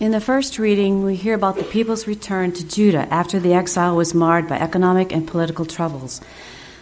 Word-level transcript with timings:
In 0.00 0.12
the 0.12 0.20
first 0.20 0.58
reading, 0.58 1.04
we 1.04 1.14
hear 1.14 1.34
about 1.34 1.56
the 1.56 1.62
people's 1.62 2.06
return 2.06 2.52
to 2.52 2.66
Judah 2.66 3.06
after 3.12 3.38
the 3.38 3.52
exile 3.52 3.94
was 3.94 4.14
marred 4.14 4.48
by 4.48 4.58
economic 4.58 5.12
and 5.12 5.28
political 5.28 5.66
troubles. 5.66 6.22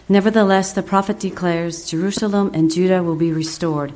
Nevertheless, 0.07 0.71
the 0.71 0.81
prophet 0.81 1.19
declares 1.19 1.91
Jerusalem 1.91 2.49
and 2.53 2.71
Judah 2.71 3.03
will 3.03 3.17
be 3.17 3.33
restored. 3.33 3.91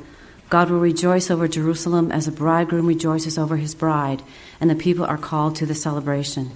God 0.50 0.68
will 0.68 0.78
rejoice 0.78 1.30
over 1.30 1.48
Jerusalem 1.48 2.12
as 2.12 2.28
a 2.28 2.32
bridegroom 2.32 2.86
rejoices 2.86 3.38
over 3.38 3.56
his 3.56 3.74
bride, 3.74 4.22
and 4.60 4.68
the 4.68 4.74
people 4.74 5.06
are 5.06 5.16
called 5.16 5.56
to 5.56 5.64
the 5.64 5.74
celebration. 5.74 6.50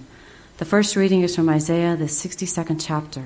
The 0.58 0.66
first 0.66 0.94
reading 0.94 1.22
is 1.22 1.34
from 1.34 1.48
Isaiah, 1.48 1.96
the 1.96 2.04
62nd 2.04 2.84
chapter. 2.84 3.24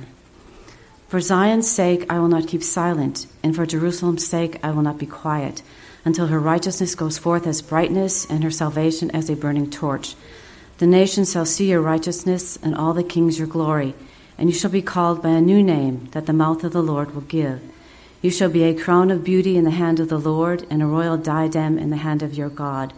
For 1.09 1.21
Zion's 1.21 1.69
sake, 1.69 2.07
I 2.09 2.21
will 2.21 2.29
not 2.29 2.47
keep 2.47 2.63
silent, 2.63 3.27
and 3.43 3.57
for 3.57 3.67
Jerusalem's 3.67 4.25
sake, 4.25 4.61
I 4.63 4.71
will 4.71 4.83
not 4.83 4.99
be 4.99 5.07
quiet 5.07 5.63
until 6.05 6.27
her 6.29 6.41
righteousness 6.41 6.95
goes 6.95 7.19
forth 7.19 7.47
as 7.47 7.63
brightness 7.63 8.25
and 8.27 8.43
her 8.43 8.51
salvation 8.51 9.11
as 9.13 9.31
a 9.31 9.37
burning 9.37 9.71
torch. 9.71 10.15
The 10.79 10.87
nations 10.87 11.33
shall 11.33 11.47
see 11.47 11.71
your 11.71 11.81
righteousness 11.81 12.59
and 12.63 12.75
all 12.75 12.93
the 12.93 13.05
kings 13.05 13.39
your 13.39 13.47
glory, 13.47 13.95
and 14.37 14.49
you 14.49 14.55
shall 14.55 14.71
be 14.71 14.83
called 14.83 15.23
by 15.23 15.31
a 15.31 15.41
new 15.41 15.63
name 15.63 16.09
that 16.13 16.27
the 16.27 16.33
mouth 16.33 16.65
of 16.65 16.73
the 16.73 16.83
Lord 16.83 17.15
will 17.15 17.23
give. 17.23 17.61
You 18.21 18.31
shall 18.31 18.51
be 18.51 18.65
a 18.65 18.75
crown 18.75 19.11
of 19.11 19.25
beauty 19.25 19.57
in 19.57 19.65
the 19.65 19.71
hand 19.71 20.01
of 20.01 20.09
the 20.09 20.19
Lord, 20.19 20.67
and 20.71 20.83
a 20.83 20.87
royal 20.87 21.17
diadem 21.17 21.79
in 21.79 21.91
the 21.91 21.97
hand 21.97 22.23
of 22.23 22.35
your 22.35 22.49
God. 22.49 22.93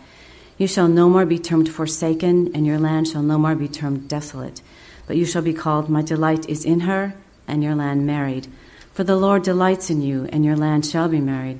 You 0.58 0.66
shall 0.66 0.86
no 0.86 1.08
more 1.08 1.26
be 1.26 1.38
termed 1.38 1.68
forsaken, 1.68 2.52
and 2.54 2.66
your 2.66 2.78
land 2.78 3.08
shall 3.08 3.22
no 3.22 3.38
more 3.38 3.54
be 3.54 3.68
termed 3.68 4.08
desolate. 4.08 4.60
But 5.06 5.16
you 5.16 5.24
shall 5.24 5.42
be 5.42 5.54
called, 5.54 5.88
My 5.88 6.02
delight 6.02 6.48
is 6.48 6.64
in 6.64 6.80
her, 6.80 7.14
and 7.48 7.62
your 7.62 7.74
land 7.74 8.06
married. 8.06 8.46
For 8.92 9.02
the 9.02 9.16
Lord 9.16 9.42
delights 9.42 9.90
in 9.90 10.02
you, 10.02 10.28
and 10.30 10.44
your 10.44 10.56
land 10.56 10.86
shall 10.86 11.08
be 11.08 11.20
married. 11.20 11.58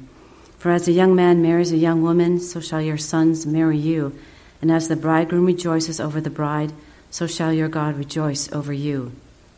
For 0.65 0.71
as 0.71 0.89
a 0.89 0.93
young 0.93 1.15
man 1.15 1.43
marries 1.43 1.73
a 1.73 1.77
young 1.77 2.01
woman, 2.01 2.41
so 2.41 2.59
shall 2.59 2.81
your 2.81 2.97
sons 2.97 3.45
marry 3.45 3.77
you. 3.77 4.19
And 4.63 4.73
as 4.73 4.89
the 4.89 4.97
bridegroom 4.97 5.45
rejoices 5.45 6.01
over 6.01 6.23
the 6.23 6.31
bride, 6.31 6.73
so 7.11 7.27
shall 7.27 7.53
your 7.53 7.69
God 7.69 7.99
rejoice 7.99 8.51
over 8.51 8.73
you. 8.73 9.13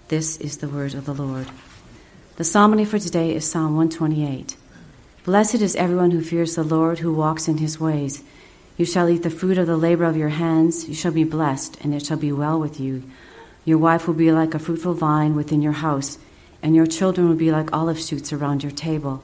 This 0.08 0.36
is 0.38 0.56
the 0.56 0.68
word 0.68 0.94
of 0.94 1.06
the 1.06 1.14
Lord. 1.14 1.46
The 2.38 2.42
psalm 2.42 2.84
for 2.84 2.98
today 2.98 3.36
is 3.36 3.48
Psalm 3.48 3.76
128. 3.76 4.56
Blessed 5.22 5.60
is 5.62 5.76
everyone 5.76 6.10
who 6.10 6.20
fears 6.20 6.56
the 6.56 6.64
Lord, 6.64 6.98
who 6.98 7.14
walks 7.14 7.46
in 7.46 7.58
his 7.58 7.78
ways. 7.78 8.24
You 8.76 8.84
shall 8.84 9.08
eat 9.08 9.22
the 9.22 9.30
fruit 9.30 9.58
of 9.58 9.68
the 9.68 9.76
labor 9.76 10.06
of 10.06 10.16
your 10.16 10.30
hands. 10.30 10.88
You 10.88 10.94
shall 10.96 11.12
be 11.12 11.22
blessed, 11.22 11.78
and 11.82 11.94
it 11.94 12.04
shall 12.04 12.18
be 12.18 12.32
well 12.32 12.58
with 12.58 12.80
you. 12.80 13.04
Your 13.64 13.78
wife 13.78 14.08
will 14.08 14.14
be 14.14 14.32
like 14.32 14.54
a 14.54 14.58
fruitful 14.58 14.94
vine 14.94 15.36
within 15.36 15.62
your 15.62 15.78
house, 15.86 16.18
and 16.64 16.74
your 16.74 16.86
children 16.86 17.28
will 17.28 17.36
be 17.36 17.52
like 17.52 17.72
olive 17.72 18.00
shoots 18.00 18.32
around 18.32 18.64
your 18.64 18.72
table. 18.72 19.22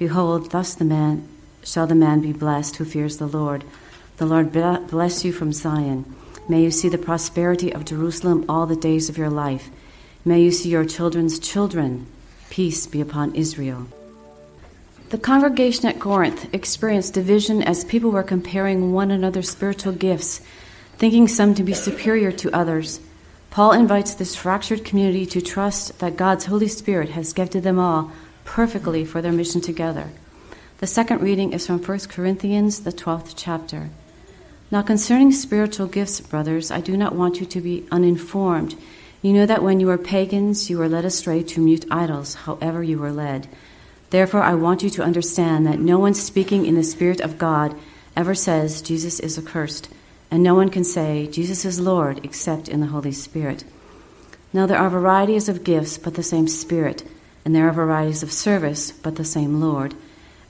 Behold, 0.00 0.50
thus 0.50 0.74
the 0.74 0.84
man 0.86 1.28
shall 1.62 1.86
the 1.86 1.94
man 1.94 2.22
be 2.22 2.32
blessed 2.32 2.76
who 2.76 2.86
fears 2.86 3.18
the 3.18 3.26
Lord. 3.26 3.64
The 4.16 4.24
Lord 4.24 4.50
bless 4.50 5.26
you 5.26 5.30
from 5.30 5.52
Zion. 5.52 6.06
May 6.48 6.62
you 6.62 6.70
see 6.70 6.88
the 6.88 6.96
prosperity 6.96 7.70
of 7.70 7.84
Jerusalem 7.84 8.46
all 8.48 8.64
the 8.64 8.76
days 8.76 9.10
of 9.10 9.18
your 9.18 9.28
life. 9.28 9.68
May 10.24 10.40
you 10.40 10.52
see 10.52 10.70
your 10.70 10.86
children's 10.86 11.38
children. 11.38 12.06
Peace 12.48 12.86
be 12.86 13.02
upon 13.02 13.34
Israel. 13.34 13.88
The 15.10 15.18
congregation 15.18 15.84
at 15.84 16.00
Corinth 16.00 16.48
experienced 16.54 17.12
division 17.12 17.62
as 17.62 17.84
people 17.84 18.10
were 18.10 18.22
comparing 18.22 18.94
one 18.94 19.10
another's 19.10 19.50
spiritual 19.50 19.92
gifts, 19.92 20.40
thinking 20.96 21.28
some 21.28 21.54
to 21.56 21.62
be 21.62 21.74
superior 21.74 22.32
to 22.32 22.56
others. 22.56 23.00
Paul 23.50 23.72
invites 23.72 24.14
this 24.14 24.34
fractured 24.34 24.82
community 24.82 25.26
to 25.26 25.42
trust 25.42 25.98
that 25.98 26.16
God's 26.16 26.46
Holy 26.46 26.68
Spirit 26.68 27.10
has 27.10 27.34
gifted 27.34 27.64
them 27.64 27.78
all 27.78 28.10
perfectly 28.44 29.04
for 29.04 29.22
their 29.22 29.32
mission 29.32 29.60
together. 29.60 30.10
The 30.78 30.86
second 30.86 31.20
reading 31.20 31.52
is 31.52 31.66
from 31.66 31.78
1 31.78 31.98
Corinthians, 32.08 32.80
the 32.80 32.92
12th 32.92 33.34
chapter. 33.36 33.90
Now, 34.70 34.82
concerning 34.82 35.32
spiritual 35.32 35.86
gifts, 35.86 36.20
brothers, 36.20 36.70
I 36.70 36.80
do 36.80 36.96
not 36.96 37.14
want 37.14 37.40
you 37.40 37.46
to 37.46 37.60
be 37.60 37.86
uninformed. 37.90 38.76
You 39.20 39.32
know 39.32 39.44
that 39.44 39.62
when 39.62 39.80
you 39.80 39.88
were 39.88 39.98
pagans, 39.98 40.70
you 40.70 40.78
were 40.78 40.88
led 40.88 41.04
astray 41.04 41.42
to 41.42 41.60
mute 41.60 41.84
idols, 41.90 42.34
however 42.46 42.82
you 42.82 42.98
were 42.98 43.12
led. 43.12 43.48
Therefore, 44.10 44.42
I 44.42 44.54
want 44.54 44.82
you 44.82 44.90
to 44.90 45.02
understand 45.02 45.66
that 45.66 45.80
no 45.80 45.98
one 45.98 46.14
speaking 46.14 46.64
in 46.64 46.76
the 46.76 46.82
Spirit 46.82 47.20
of 47.20 47.36
God 47.36 47.76
ever 48.16 48.34
says 48.34 48.80
Jesus 48.80 49.20
is 49.20 49.36
accursed, 49.36 49.88
and 50.30 50.42
no 50.42 50.54
one 50.54 50.70
can 50.70 50.84
say 50.84 51.26
Jesus 51.26 51.64
is 51.64 51.78
Lord 51.78 52.24
except 52.24 52.68
in 52.68 52.80
the 52.80 52.86
Holy 52.86 53.12
Spirit. 53.12 53.64
Now, 54.52 54.66
there 54.66 54.78
are 54.78 54.88
varieties 54.88 55.48
of 55.48 55.62
gifts, 55.62 55.98
but 55.98 56.14
the 56.14 56.22
same 56.22 56.48
Spirit 56.48 57.04
and 57.44 57.54
there 57.54 57.68
are 57.68 57.72
varieties 57.72 58.22
of 58.22 58.32
service, 58.32 58.90
but 58.90 59.16
the 59.16 59.24
same 59.24 59.60
Lord. 59.60 59.94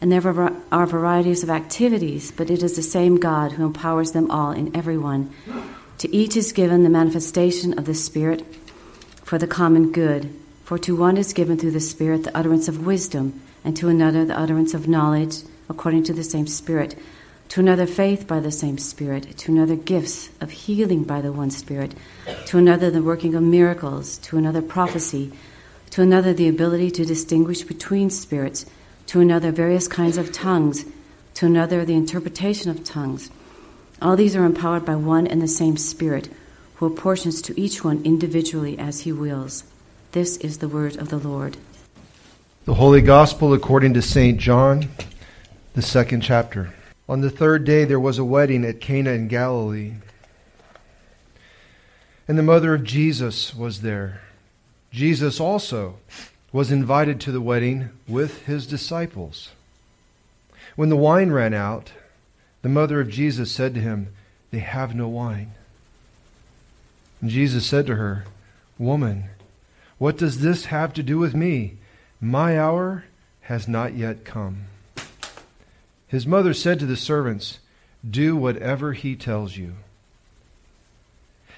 And 0.01 0.11
there 0.11 0.27
are 0.73 0.87
varieties 0.87 1.43
of 1.43 1.51
activities, 1.51 2.31
but 2.31 2.51
it 2.51 2.63
is 2.63 2.77
the 2.77 2.83
same 2.83 3.17
God 3.17 3.53
who 3.53 3.67
empowers 3.67 4.13
them 4.13 4.31
all 4.31 4.51
in 4.53 4.75
everyone. 4.75 5.33
To 5.99 6.15
each 6.15 6.37
is 6.37 6.53
given 6.53 6.83
the 6.83 6.91
manifestation 6.91 7.79
of 7.79 7.85
the 7.85 7.95
Spirit 7.95 8.45
for 9.23 9.37
the 9.37 9.47
common 9.47 9.93
good. 9.93 10.35
For 10.65 10.79
to 10.79 10.97
one 10.97 11.17
is 11.17 11.33
given 11.33 11.59
through 11.59 11.73
the 11.73 11.81
Spirit 11.81 12.25
the 12.25 12.37
utterance 12.37 12.67
of 12.67 12.87
wisdom, 12.87 13.43
and 13.63 13.77
to 13.77 13.89
another 13.89 14.25
the 14.25 14.39
utterance 14.39 14.73
of 14.73 14.89
knowledge, 14.89 15.43
according 15.69 16.05
to 16.05 16.15
the 16.15 16.25
same 16.25 16.47
Spirit. 16.47 16.97
To 17.51 17.61
another, 17.61 17.87
faith 17.87 18.27
by 18.27 18.41
the 18.41 18.51
same 18.51 18.79
Spirit. 18.79 19.37
To 19.39 19.53
another, 19.53 19.77
gifts 19.77 20.31
of 20.41 20.51
healing 20.51 21.05
by 21.05 21.21
the 21.21 21.33
one 21.33 21.51
Spirit. 21.51 21.93
To 22.47 22.59
another, 22.59 22.91
the 22.91 23.03
working 23.03 23.35
of 23.35 23.43
miracles. 23.43 24.19
To 24.19 24.39
another, 24.39 24.63
prophecy 24.63 25.33
to 25.91 26.03
another 26.03 26.33
the 26.33 26.49
ability 26.49 26.91
to 26.93 27.05
distinguish 27.05 27.63
between 27.63 28.11
spirits, 28.11 28.67
to 29.07 29.21
another 29.21 29.51
various 29.51 29.89
kinds 29.89 30.17
of 30.17 30.33
tongues, 30.33 30.85
to 31.35 31.47
another 31.47 31.85
the 31.85 31.95
interpretation 31.95 32.71
of 32.71 32.85
tongues. 32.85 33.31
All 34.01 34.17
these 34.17 34.37
are 34.37 34.45
empowered 34.45 34.85
by 34.85 34.95
one 34.95 35.27
and 35.27 35.43
the 35.43 35.49
same 35.49 35.77
Spirit, 35.77 36.29
who 36.77 36.87
apportions 36.87 37.43
to 37.43 37.61
each 37.61 37.85
one 37.85 38.03
individually 38.05 38.79
as 38.79 39.01
he 39.01 39.13
wills. 39.13 39.65
This 40.13 40.37
is 40.39 40.59
the 40.59 40.69
word 40.69 40.97
of 40.97 41.09
the 41.09 41.19
Lord. 41.19 41.57
The 42.65 42.75
Holy 42.75 43.01
Gospel 43.01 43.53
according 43.53 43.95
to 43.95 44.03
St. 44.03 44.39
John, 44.39 44.89
the 45.75 45.83
second 45.83 46.21
chapter. 46.21 46.73
On 47.09 47.21
the 47.21 47.31
third 47.31 47.65
day 47.65 47.85
there 47.85 47.99
was 47.99 48.19
a 48.19 48.25
wedding 48.25 48.65
at 48.65 48.81
Cana 48.81 49.11
in 49.11 49.29
Galilee, 49.29 49.95
and 52.29 52.39
the 52.39 52.45
mother 52.45 52.75
of 52.75 52.85
Jesus 52.85 53.55
was 53.55 53.81
there. 53.81 54.21
Jesus 54.91 55.39
also 55.39 55.97
was 56.53 56.73
invited 56.73 57.21
to 57.21 57.33
the 57.33 57.41
wedding 57.41 57.91
with 58.09 58.47
his 58.47 58.67
disciples. 58.67 59.51
When 60.75 60.89
the 60.89 60.97
wine 60.97 61.31
ran 61.31 61.55
out, 61.55 61.93
the 62.63 62.69
mother 62.69 63.01
of 63.01 63.09
Jesus 63.09 63.53
said 63.53 63.75
to 63.75 63.81
him, 63.81 64.09
They 64.51 64.59
have 64.59 64.95
no 64.95 65.09
wine. 65.09 65.53
And 67.21 67.31
Jesus 67.31 67.67
said 67.67 67.87
to 67.87 67.97
her, 67.97 68.25
Woman, 68.79 69.25
what 69.99 70.17
does 70.17 70.41
this 70.41 70.67
have 70.67 70.93
to 70.95 71.03
do 71.03 71.19
with 71.19 71.35
me? 71.35 71.75
My 72.21 72.59
hour 72.59 73.05
has 73.43 73.69
not 73.69 73.95
yet 73.95 74.25
come. 74.25 74.65
His 76.09 76.27
mother 76.27 76.55
said 76.55 76.79
to 76.81 76.87
the 76.87 76.97
servants, 76.97 77.61
Do 78.09 78.37
whatever 78.37 78.95
he 78.95 79.15
tells 79.15 79.57
you. 79.57 79.75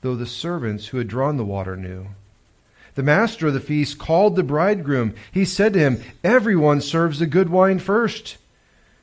though 0.00 0.14
the 0.14 0.26
servants 0.26 0.88
who 0.88 0.98
had 0.98 1.08
drawn 1.08 1.36
the 1.36 1.44
water 1.44 1.76
knew. 1.76 2.08
The 2.94 3.02
master 3.02 3.48
of 3.48 3.54
the 3.54 3.60
feast 3.60 3.98
called 3.98 4.34
the 4.34 4.42
bridegroom. 4.42 5.14
He 5.30 5.44
said 5.44 5.74
to 5.74 5.78
him, 5.78 6.02
Everyone 6.24 6.80
serves 6.80 7.18
the 7.18 7.26
good 7.26 7.48
wine 7.48 7.78
first, 7.78 8.36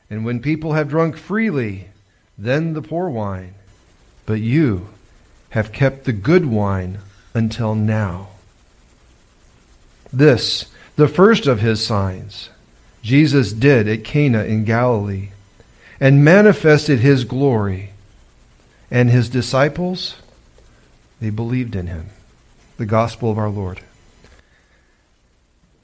and 0.10 0.26
when 0.26 0.42
people 0.42 0.74
have 0.74 0.90
drunk 0.90 1.18
freely, 1.18 1.90
then 2.38 2.74
the 2.74 2.82
poor 2.82 3.10
wine. 3.10 3.54
But 4.26 4.42
you 4.42 4.90
have 5.52 5.72
kept 5.72 6.04
the 6.04 6.14
good 6.14 6.46
wine 6.46 7.00
until 7.34 7.76
now. 7.76 8.30
This, 10.12 10.66
the 10.96 11.08
first 11.08 11.48
of 11.48 11.62
his 11.62 11.86
signs, 11.86 12.50
Jesus 13.02 13.54
did 13.54 13.88
at 13.88 14.04
Cana 14.04 14.44
in 14.44 14.66
Galilee, 14.66 15.30
and 16.00 16.26
manifested 16.26 17.00
his 17.00 17.24
glory, 17.24 17.92
and 18.92 19.10
his 19.10 19.30
disciples 19.30 20.16
they 21.20 21.30
believed 21.30 21.76
in 21.76 21.88
him. 21.88 22.10
The 22.78 22.86
gospel 22.86 23.32
of 23.32 23.38
our 23.38 23.50
Lord. 23.50 23.82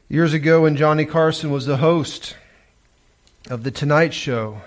Years 0.09 0.33
ago, 0.33 0.63
when 0.63 0.75
Johnny 0.75 1.05
Carson 1.05 1.51
was 1.51 1.65
the 1.65 1.77
host 1.77 2.35
of 3.49 3.63
The 3.63 3.71
Tonight 3.71 4.13
Show, 4.13 4.61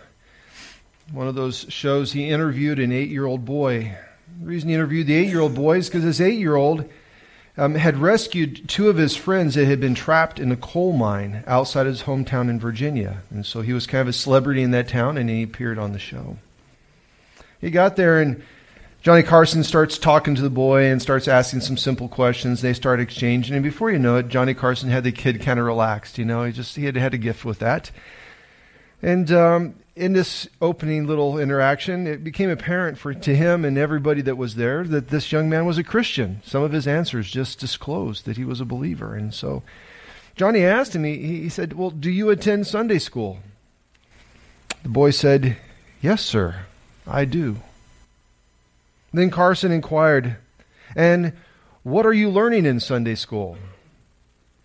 one 1.12 1.28
of 1.28 1.34
those 1.34 1.66
shows, 1.68 2.12
he 2.12 2.28
interviewed 2.28 2.78
an 2.78 2.92
eight 2.92 3.10
year 3.10 3.26
old 3.26 3.44
boy. 3.44 3.94
The 4.40 4.46
reason 4.46 4.70
he 4.70 4.74
interviewed 4.74 5.06
the 5.06 5.14
eight 5.14 5.28
year 5.28 5.40
old 5.40 5.54
boy 5.54 5.76
is 5.76 5.88
because 5.88 6.02
this 6.02 6.20
eight 6.20 6.38
year 6.38 6.56
old 6.56 6.88
um, 7.56 7.74
had 7.74 7.98
rescued 7.98 8.68
two 8.68 8.88
of 8.88 8.96
his 8.96 9.14
friends 9.14 9.54
that 9.54 9.66
had 9.66 9.80
been 9.80 9.94
trapped 9.94 10.40
in 10.40 10.50
a 10.50 10.56
coal 10.56 10.92
mine 10.92 11.44
outside 11.46 11.86
his 11.86 12.02
hometown 12.02 12.48
in 12.48 12.58
Virginia. 12.58 13.18
And 13.30 13.46
so 13.46 13.60
he 13.60 13.72
was 13.72 13.86
kind 13.86 14.00
of 14.02 14.08
a 14.08 14.12
celebrity 14.12 14.62
in 14.62 14.72
that 14.72 14.88
town, 14.88 15.18
and 15.18 15.28
he 15.28 15.42
appeared 15.42 15.78
on 15.78 15.92
the 15.92 15.98
show. 15.98 16.36
He 17.60 17.70
got 17.70 17.96
there, 17.96 18.20
and 18.20 18.42
Johnny 19.04 19.22
Carson 19.22 19.62
starts 19.62 19.98
talking 19.98 20.34
to 20.34 20.40
the 20.40 20.48
boy 20.48 20.84
and 20.86 21.02
starts 21.02 21.28
asking 21.28 21.60
some 21.60 21.76
simple 21.76 22.08
questions. 22.08 22.62
They 22.62 22.72
start 22.72 23.00
exchanging, 23.00 23.54
and 23.54 23.62
before 23.62 23.90
you 23.90 23.98
know 23.98 24.16
it, 24.16 24.28
Johnny 24.28 24.54
Carson 24.54 24.88
had 24.88 25.04
the 25.04 25.12
kid 25.12 25.42
kind 25.42 25.60
of 25.60 25.66
relaxed. 25.66 26.16
You 26.16 26.24
know, 26.24 26.42
he 26.44 26.52
just 26.52 26.74
he 26.74 26.86
had 26.86 26.96
had 26.96 27.12
a 27.12 27.18
gift 27.18 27.44
with 27.44 27.58
that. 27.58 27.90
And 29.02 29.30
um, 29.30 29.74
in 29.94 30.14
this 30.14 30.48
opening 30.62 31.06
little 31.06 31.38
interaction, 31.38 32.06
it 32.06 32.24
became 32.24 32.48
apparent 32.48 32.96
for 32.96 33.12
to 33.12 33.36
him 33.36 33.62
and 33.66 33.76
everybody 33.76 34.22
that 34.22 34.38
was 34.38 34.54
there 34.54 34.84
that 34.84 35.08
this 35.08 35.30
young 35.30 35.50
man 35.50 35.66
was 35.66 35.76
a 35.76 35.84
Christian. 35.84 36.40
Some 36.42 36.62
of 36.62 36.72
his 36.72 36.86
answers 36.86 37.30
just 37.30 37.60
disclosed 37.60 38.24
that 38.24 38.38
he 38.38 38.44
was 38.46 38.62
a 38.62 38.64
believer. 38.64 39.14
And 39.14 39.34
so 39.34 39.62
Johnny 40.34 40.64
asked 40.64 40.96
him, 40.96 41.04
he, 41.04 41.42
he 41.42 41.50
said, 41.50 41.74
Well, 41.74 41.90
do 41.90 42.10
you 42.10 42.30
attend 42.30 42.66
Sunday 42.66 42.98
school? 42.98 43.40
The 44.82 44.88
boy 44.88 45.10
said, 45.10 45.58
Yes, 46.00 46.24
sir, 46.24 46.64
I 47.06 47.26
do. 47.26 47.58
Then 49.14 49.30
Carson 49.30 49.70
inquired, 49.70 50.36
And 50.96 51.34
what 51.84 52.04
are 52.04 52.12
you 52.12 52.28
learning 52.28 52.66
in 52.66 52.80
Sunday 52.80 53.14
school? 53.14 53.56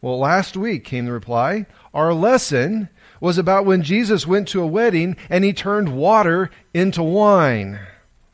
Well, 0.02 0.18
last 0.18 0.58
week 0.58 0.84
came 0.84 1.06
the 1.06 1.12
reply. 1.12 1.68
Our 1.94 2.16
lesson 2.16 2.90
was 3.22 3.38
about 3.38 3.66
when 3.66 3.84
Jesus 3.84 4.26
went 4.26 4.48
to 4.48 4.62
a 4.62 4.68
wedding 4.68 5.18
and 5.30 5.44
he 5.44 5.54
turned 5.54 5.96
water 5.96 6.50
into 6.74 7.04
wine. 7.04 7.80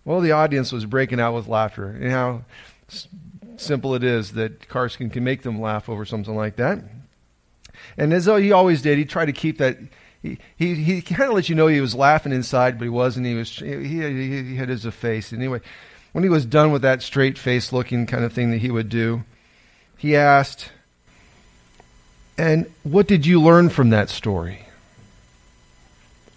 Well, 0.05 0.21
the 0.21 0.31
audience 0.31 0.71
was 0.71 0.85
breaking 0.85 1.19
out 1.19 1.35
with 1.35 1.49
laughter. 1.49 1.97
You 1.99 2.07
know 2.07 2.43
how 2.87 2.97
simple 3.57 3.93
it 3.93 4.03
is 4.03 4.33
that 4.33 4.69
Carson 4.69 5.09
can 5.09 5.23
make 5.23 5.41
them 5.41 5.59
laugh 5.59 5.89
over 5.89 6.05
something 6.05 6.35
like 6.35 6.55
that. 6.55 6.79
And 7.97 8.13
as 8.13 8.25
he 8.25 8.53
always 8.53 8.81
did, 8.81 8.97
he 8.97 9.03
tried 9.03 9.25
to 9.25 9.33
keep 9.33 9.57
that. 9.57 9.79
He, 10.21 10.37
he, 10.55 10.75
he 10.75 11.01
kind 11.01 11.29
of 11.29 11.35
let 11.35 11.49
you 11.49 11.55
know 11.55 11.67
he 11.67 11.81
was 11.81 11.93
laughing 11.93 12.31
inside, 12.31 12.77
but 12.77 12.85
he 12.85 12.89
wasn't. 12.89 13.25
He 13.25 13.33
was 13.33 13.49
he, 13.49 13.83
he, 13.83 14.43
he 14.43 14.55
had 14.55 14.69
his 14.69 14.85
face. 14.85 15.33
Anyway, 15.33 15.61
when 16.15 16.23
he 16.23 16.29
was 16.29 16.45
done 16.45 16.71
with 16.71 16.81
that 16.81 17.01
straight 17.01 17.37
face 17.37 17.73
looking 17.73 18.05
kind 18.05 18.23
of 18.23 18.31
thing 18.31 18.49
that 18.49 18.59
he 18.59 18.71
would 18.71 18.87
do, 18.87 19.25
he 19.97 20.15
asked, 20.15 20.71
And 22.37 22.71
what 22.83 23.05
did 23.05 23.25
you 23.25 23.41
learn 23.41 23.67
from 23.67 23.89
that 23.89 24.09
story? 24.09 24.69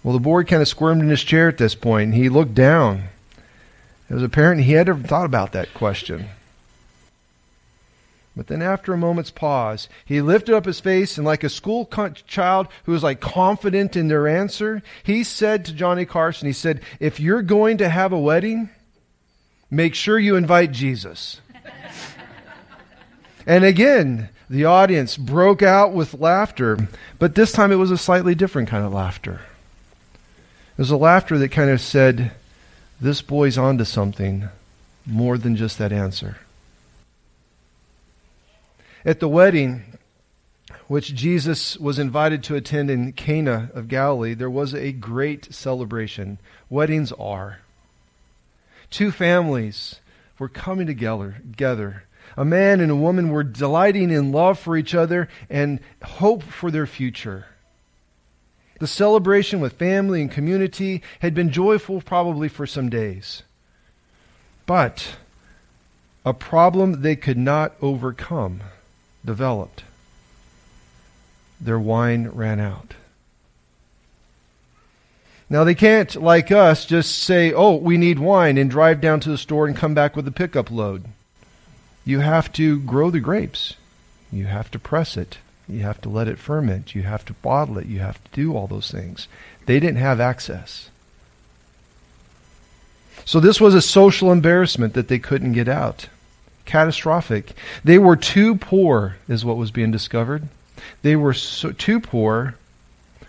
Well, 0.03 0.11
the 0.11 0.19
boy 0.19 0.43
kind 0.43 0.61
of 0.61 0.67
squirmed 0.67 1.01
in 1.01 1.07
his 1.07 1.23
chair 1.23 1.47
at 1.47 1.57
this 1.57 1.75
point, 1.75 2.07
and 2.07 2.13
he 2.13 2.27
looked 2.27 2.53
down. 2.53 3.03
It 4.09 4.15
was 4.15 4.21
apparent 4.21 4.63
he 4.63 4.73
had 4.73 4.87
never 4.87 5.01
thought 5.01 5.25
about 5.25 5.53
that 5.53 5.73
question. 5.73 6.27
But 8.35 8.47
then, 8.47 8.61
after 8.61 8.91
a 8.91 8.97
moment's 8.97 9.31
pause, 9.31 9.87
he 10.03 10.19
lifted 10.19 10.55
up 10.55 10.65
his 10.65 10.81
face, 10.81 11.17
and 11.17 11.25
like 11.25 11.45
a 11.45 11.49
school 11.49 11.89
child 12.27 12.67
who 12.83 12.91
was 12.91 13.03
like 13.03 13.21
confident 13.21 13.95
in 13.95 14.09
their 14.09 14.27
answer, 14.27 14.83
he 15.03 15.23
said 15.23 15.63
to 15.63 15.71
Johnny 15.71 16.03
Carson, 16.03 16.47
he 16.47 16.53
said, 16.53 16.81
If 16.99 17.21
you're 17.21 17.41
going 17.41 17.77
to 17.77 17.87
have 17.87 18.11
a 18.11 18.19
wedding, 18.19 18.71
make 19.69 19.95
sure 19.95 20.17
you 20.17 20.35
invite 20.35 20.71
Jesus. 20.71 21.41
and 23.45 23.63
again, 23.63 24.29
the 24.49 24.65
audience 24.65 25.15
broke 25.15 25.61
out 25.61 25.93
with 25.93 26.13
laughter, 26.15 26.77
but 27.19 27.35
this 27.35 27.51
time 27.51 27.71
it 27.71 27.75
was 27.75 27.91
a 27.91 27.97
slightly 27.97 28.33
different 28.33 28.67
kind 28.67 28.85
of 28.85 28.93
laughter. 28.93 29.41
It 30.73 30.79
was 30.79 30.91
a 30.91 30.97
laughter 30.97 31.37
that 31.37 31.49
kind 31.49 31.69
of 31.69 31.81
said, 31.81 32.31
This 32.99 33.21
boy's 33.21 33.57
onto 33.57 33.83
something 33.83 34.49
more 35.05 35.37
than 35.37 35.55
just 35.55 35.77
that 35.77 35.91
answer. 35.91 36.37
At 39.05 39.19
the 39.19 39.29
wedding, 39.29 39.83
which 40.87 41.13
Jesus 41.13 41.77
was 41.77 41.99
invited 41.99 42.43
to 42.43 42.55
attend 42.55 42.89
in 42.89 43.13
Cana 43.13 43.69
of 43.73 43.87
Galilee, 43.87 44.33
there 44.33 44.49
was 44.49 44.73
a 44.73 44.91
great 44.91 45.53
celebration. 45.53 46.39
Weddings 46.69 47.11
are. 47.13 47.59
Two 48.89 49.11
families 49.11 49.99
were 50.37 50.49
coming 50.49 50.87
together, 50.87 51.37
together. 51.51 52.03
A 52.37 52.45
man 52.45 52.79
and 52.79 52.91
a 52.91 52.95
woman 52.95 53.29
were 53.29 53.43
delighting 53.43 54.11
in 54.11 54.31
love 54.31 54.57
for 54.57 54.77
each 54.77 54.95
other 54.95 55.27
and 55.49 55.79
hope 56.03 56.43
for 56.43 56.71
their 56.71 56.87
future. 56.87 57.45
The 58.79 58.87
celebration 58.87 59.59
with 59.59 59.73
family 59.73 60.21
and 60.21 60.31
community 60.31 61.03
had 61.19 61.33
been 61.33 61.51
joyful 61.51 62.01
probably 62.01 62.47
for 62.47 62.65
some 62.65 62.89
days. 62.89 63.43
But 64.65 65.17
a 66.25 66.33
problem 66.33 67.01
they 67.01 67.15
could 67.15 67.37
not 67.37 67.73
overcome 67.81 68.61
developed. 69.25 69.83
Their 71.59 71.79
wine 71.79 72.29
ran 72.29 72.59
out. 72.59 72.93
Now, 75.49 75.63
they 75.63 75.75
can't, 75.75 76.15
like 76.15 76.51
us, 76.51 76.85
just 76.85 77.17
say, 77.17 77.51
oh, 77.51 77.75
we 77.75 77.97
need 77.97 78.19
wine, 78.19 78.57
and 78.57 78.69
drive 78.69 79.01
down 79.01 79.19
to 79.21 79.29
the 79.29 79.37
store 79.37 79.65
and 79.65 79.75
come 79.75 79.93
back 79.93 80.15
with 80.15 80.27
a 80.27 80.31
pickup 80.31 80.69
load. 80.69 81.05
You 82.05 82.19
have 82.19 82.51
to 82.53 82.79
grow 82.81 83.09
the 83.09 83.19
grapes, 83.19 83.75
you 84.31 84.45
have 84.45 84.69
to 84.71 84.79
press 84.79 85.17
it, 85.17 85.39
you 85.69 85.81
have 85.81 86.01
to 86.01 86.09
let 86.09 86.27
it 86.27 86.39
ferment. 86.39 86.95
You 86.95 87.03
have 87.03 87.23
to 87.25 87.33
bottle 87.33 87.77
it. 87.77 87.85
You 87.85 87.99
have 87.99 88.21
to 88.23 88.31
do 88.31 88.55
all 88.55 88.65
those 88.65 88.89
things. 88.89 89.27
They 89.67 89.79
didn't 89.79 89.97
have 89.97 90.19
access. 90.19 90.89
So 93.23 93.39
this 93.39 93.61
was 93.61 93.75
a 93.75 93.81
social 93.81 94.31
embarrassment 94.31 94.95
that 94.95 95.07
they 95.07 95.19
couldn't 95.19 95.53
get 95.53 95.67
out. 95.67 96.07
Catastrophic. 96.65 97.53
They 97.83 97.99
were 97.99 98.15
too 98.15 98.55
poor, 98.55 99.17
is 99.27 99.45
what 99.45 99.57
was 99.57 99.69
being 99.69 99.91
discovered. 99.91 100.47
They 101.03 101.15
were 101.15 101.33
so, 101.35 101.71
too 101.71 101.99
poor 101.99 102.55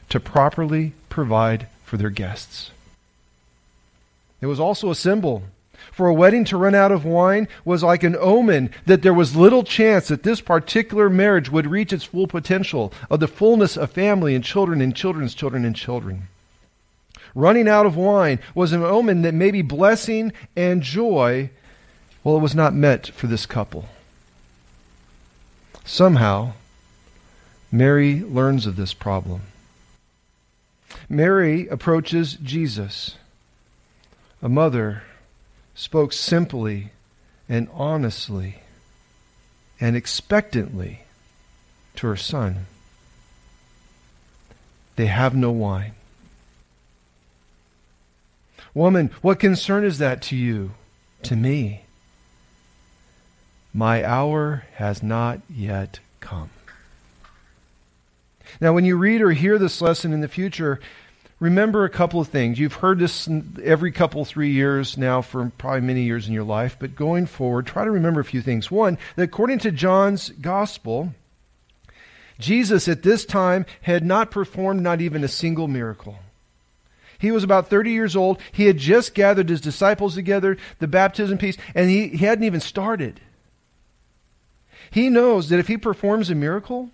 to 0.09 0.19
properly 0.19 0.95
provide 1.11 1.67
for 1.91 1.97
their 1.97 2.09
guests. 2.09 2.71
It 4.41 4.47
was 4.47 4.61
also 4.61 4.91
a 4.91 4.95
symbol 4.95 5.43
for 5.91 6.07
a 6.07 6.15
wedding 6.15 6.45
to 6.45 6.57
run 6.57 6.73
out 6.73 6.93
of 6.93 7.05
wine 7.05 7.49
was 7.65 7.83
like 7.83 8.05
an 8.05 8.17
omen 8.21 8.71
that 8.87 9.03
there 9.03 9.13
was 9.13 9.35
little 9.35 9.65
chance 9.65 10.07
that 10.07 10.23
this 10.23 10.41
particular 10.41 11.11
marriage 11.11 11.51
would 11.51 11.67
reach 11.67 11.93
its 11.93 12.05
full 12.05 12.29
potential 12.29 12.93
of 13.11 13.19
the 13.19 13.27
fullness 13.27 13.77
of 13.77 13.91
family 13.91 14.37
and 14.37 14.45
children 14.45 14.81
and 14.81 14.95
children's 14.95 15.35
children 15.35 15.65
and 15.65 15.75
children. 15.75 16.29
Running 17.35 17.67
out 17.67 17.87
of 17.87 17.97
wine 17.97 18.39
was 18.55 18.73
an 18.73 18.85
omen 18.85 19.23
that 19.23 19.35
maybe 19.35 19.63
blessing 19.63 20.33
and 20.55 20.81
joy, 20.81 21.51
well, 22.23 22.37
it 22.37 22.41
was 22.41 22.55
not 22.55 22.73
meant 22.73 23.09
for 23.09 23.27
this 23.27 23.47
couple. 23.47 23.87
Somehow, 25.85 26.53
Mary 27.73 28.21
learns 28.21 28.65
of 28.65 28.77
this 28.77 28.95
problem. 28.95 29.43
Mary 31.09 31.67
approaches 31.69 32.35
Jesus, 32.35 33.17
a 34.43 34.49
mother 34.49 35.03
spoke 35.75 36.13
simply 36.13 36.91
and 37.49 37.69
honestly 37.73 38.61
and 39.81 39.97
expectantly 39.97 41.01
to 41.97 42.07
her 42.07 42.17
son. 42.17 42.67
They 44.97 45.07
have 45.07 45.35
no 45.35 45.51
wine. 45.51 45.93
Woman, 48.75 49.11
what 49.23 49.41
concern 49.41 49.85
is 49.85 49.99
that 49.99 50.23
to 50.23 50.37
you? 50.37 50.73
To 51.25 51.35
me? 51.35 51.85
My 53.75 54.05
hour 54.05 54.65
has 54.75 55.03
not 55.03 55.41
yet 55.49 56.01
come. 56.21 56.51
Now, 58.61 58.73
when 58.73 58.85
you 58.85 58.97
read 58.97 59.23
or 59.23 59.31
hear 59.31 59.59
this 59.59 59.81
lesson 59.81 60.13
in 60.13 60.21
the 60.21 60.29
future, 60.29 60.81
remember 61.39 61.85
a 61.85 61.91
couple 61.91 62.21
of 62.21 62.29
things. 62.29 62.59
You've 62.59 62.75
heard 62.75 62.99
this 62.99 63.29
every 63.63 63.93
couple, 63.93 64.25
three 64.25 64.51
years 64.51 64.97
now 64.97 65.23
for 65.23 65.51
probably 65.59 65.83
many 65.83 66.03
years 66.03 66.27
in 66.27 66.33
your 66.33 66.45
life, 66.45 66.77
but 66.79 66.97
going 66.97 67.27
forward, 67.27 67.67
try 67.67 67.85
to 67.85 67.91
remember 67.91 68.21
a 68.21 68.25
few 68.25 68.43
things. 68.43 68.71
One, 68.71 68.99
that 69.17 69.25
according 69.25 69.61
to 69.61 69.71
John's 69.71 70.31
gospel, 70.31 71.15
Jesus 72.39 72.89
at 72.89 73.03
this 73.03 73.25
time 73.25 73.67
had 73.83 74.05
not 74.05 74.31
performed 74.31 74.83
not 74.83 75.01
even 75.01 75.25
a 75.25 75.29
single 75.29 75.69
miracle. 75.69 76.19
He 77.19 77.31
was 77.31 77.45
about 77.45 77.69
30 77.69 77.91
years 77.91 78.17
old. 78.17 78.41
He 78.51 78.65
had 78.65 78.79
just 78.79 79.15
gathered 79.15 79.51
his 79.51 79.61
disciples 79.61 80.15
together, 80.15 80.57
the 80.79 80.89
baptism 80.89 81.37
piece, 81.37 81.59
and 81.75 81.91
he, 81.91 82.09
he 82.09 82.25
hadn't 82.25 82.45
even 82.45 82.61
started. 82.61 83.21
He 84.91 85.11
knows 85.11 85.51
that 85.51 85.59
if 85.59 85.69
he 85.69 85.77
performs 85.77 86.31
a 86.31 86.35
miracle, 86.35 86.91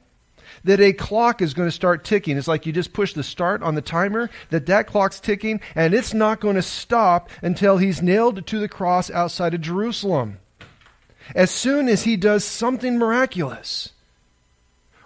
that 0.65 0.81
a 0.81 0.93
clock 0.93 1.43
is 1.43 1.55
going 1.55 1.69
to 1.69 1.75
start 1.75 2.05
ticking. 2.05 2.37
It's 2.37 2.49
like 2.49 2.67
you 2.67 2.73
just 2.73 2.93
push 2.93 3.13
the 3.13 3.23
start 3.23 3.63
on 3.63 3.75
the 3.75 3.83
timer, 3.83 4.31
that 4.51 4.67
that 4.67 4.87
clock's 4.87 5.21
ticking, 5.21 5.61
and 5.75 5.95
it's 5.95 6.15
not 6.15 6.41
going 6.41 6.57
to 6.57 6.63
stop 6.63 7.29
until 7.43 7.79
he's 7.79 8.03
nailed 8.03 8.47
to 8.47 8.59
the 8.59 8.69
cross 8.69 9.11
outside 9.11 9.55
of 9.55 9.61
Jerusalem. 9.61 10.39
As 11.35 11.51
soon 11.51 11.89
as 11.89 12.05
he 12.05 12.17
does 12.17 12.45
something 12.45 12.99
miraculous, 12.99 13.91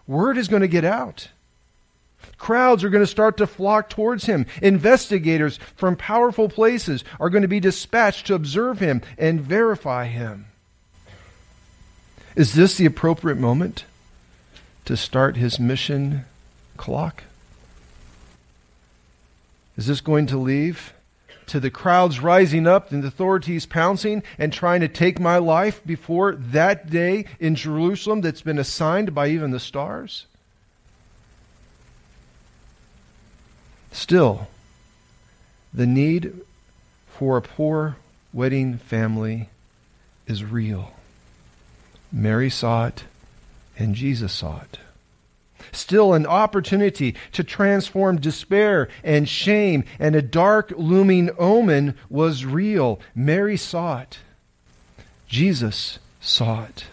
word 0.06 0.36
is 0.36 0.48
going 0.48 0.62
to 0.62 0.68
get 0.68 0.84
out. 0.84 1.28
Crowds 2.36 2.84
are 2.84 2.90
going 2.90 3.02
to 3.02 3.06
start 3.06 3.36
to 3.38 3.46
flock 3.46 3.88
towards 3.90 4.24
him. 4.24 4.46
Investigators 4.62 5.58
from 5.76 5.96
powerful 5.96 6.48
places 6.48 7.04
are 7.18 7.30
going 7.30 7.42
to 7.42 7.48
be 7.48 7.60
dispatched 7.60 8.26
to 8.26 8.34
observe 8.34 8.80
him 8.80 9.02
and 9.18 9.40
verify 9.40 10.06
him. 10.06 10.46
Is 12.36 12.54
this 12.54 12.76
the 12.76 12.86
appropriate 12.86 13.38
moment 13.38 13.84
to 14.90 14.96
start 14.96 15.36
his 15.36 15.60
mission 15.60 16.24
clock? 16.76 17.22
Is 19.76 19.86
this 19.86 20.00
going 20.00 20.26
to 20.26 20.36
leave 20.36 20.92
to 21.46 21.60
the 21.60 21.70
crowds 21.70 22.18
rising 22.18 22.66
up 22.66 22.90
and 22.90 23.04
the 23.04 23.06
authorities 23.06 23.66
pouncing 23.66 24.24
and 24.36 24.52
trying 24.52 24.80
to 24.80 24.88
take 24.88 25.20
my 25.20 25.38
life 25.38 25.80
before 25.86 26.32
that 26.32 26.90
day 26.90 27.24
in 27.38 27.54
Jerusalem 27.54 28.20
that's 28.20 28.42
been 28.42 28.58
assigned 28.58 29.14
by 29.14 29.28
even 29.28 29.52
the 29.52 29.60
stars? 29.60 30.26
Still, 33.92 34.48
the 35.72 35.86
need 35.86 36.32
for 37.06 37.36
a 37.36 37.42
poor 37.42 37.96
wedding 38.32 38.78
family 38.78 39.50
is 40.26 40.42
real. 40.42 40.94
Mary 42.10 42.50
saw 42.50 42.88
it, 42.88 43.04
and 43.80 43.94
Jesus 43.94 44.32
saw 44.32 44.60
it. 44.60 44.78
Still, 45.72 46.14
an 46.14 46.26
opportunity 46.26 47.14
to 47.32 47.44
transform 47.44 48.20
despair 48.20 48.88
and 49.04 49.28
shame 49.28 49.84
and 49.98 50.16
a 50.16 50.22
dark 50.22 50.72
looming 50.76 51.30
omen 51.38 51.94
was 52.08 52.44
real. 52.44 53.00
Mary 53.14 53.56
saw 53.56 54.00
it. 54.00 54.18
Jesus 55.28 55.98
saw 56.20 56.64
it. 56.64 56.86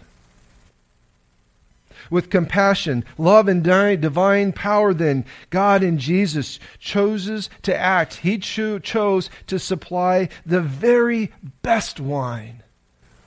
With 2.09 2.29
compassion, 2.29 3.03
love, 3.17 3.47
and 3.47 3.63
divine 3.63 4.53
power, 4.53 4.93
then, 4.93 5.25
God 5.49 5.83
in 5.83 5.97
Jesus 5.97 6.59
chooses 6.79 7.49
to 7.63 7.75
act. 7.75 8.15
He 8.17 8.37
cho- 8.37 8.79
chose 8.79 9.29
to 9.47 9.59
supply 9.59 10.29
the 10.45 10.61
very 10.61 11.33
best 11.63 11.99
wine 11.99 12.63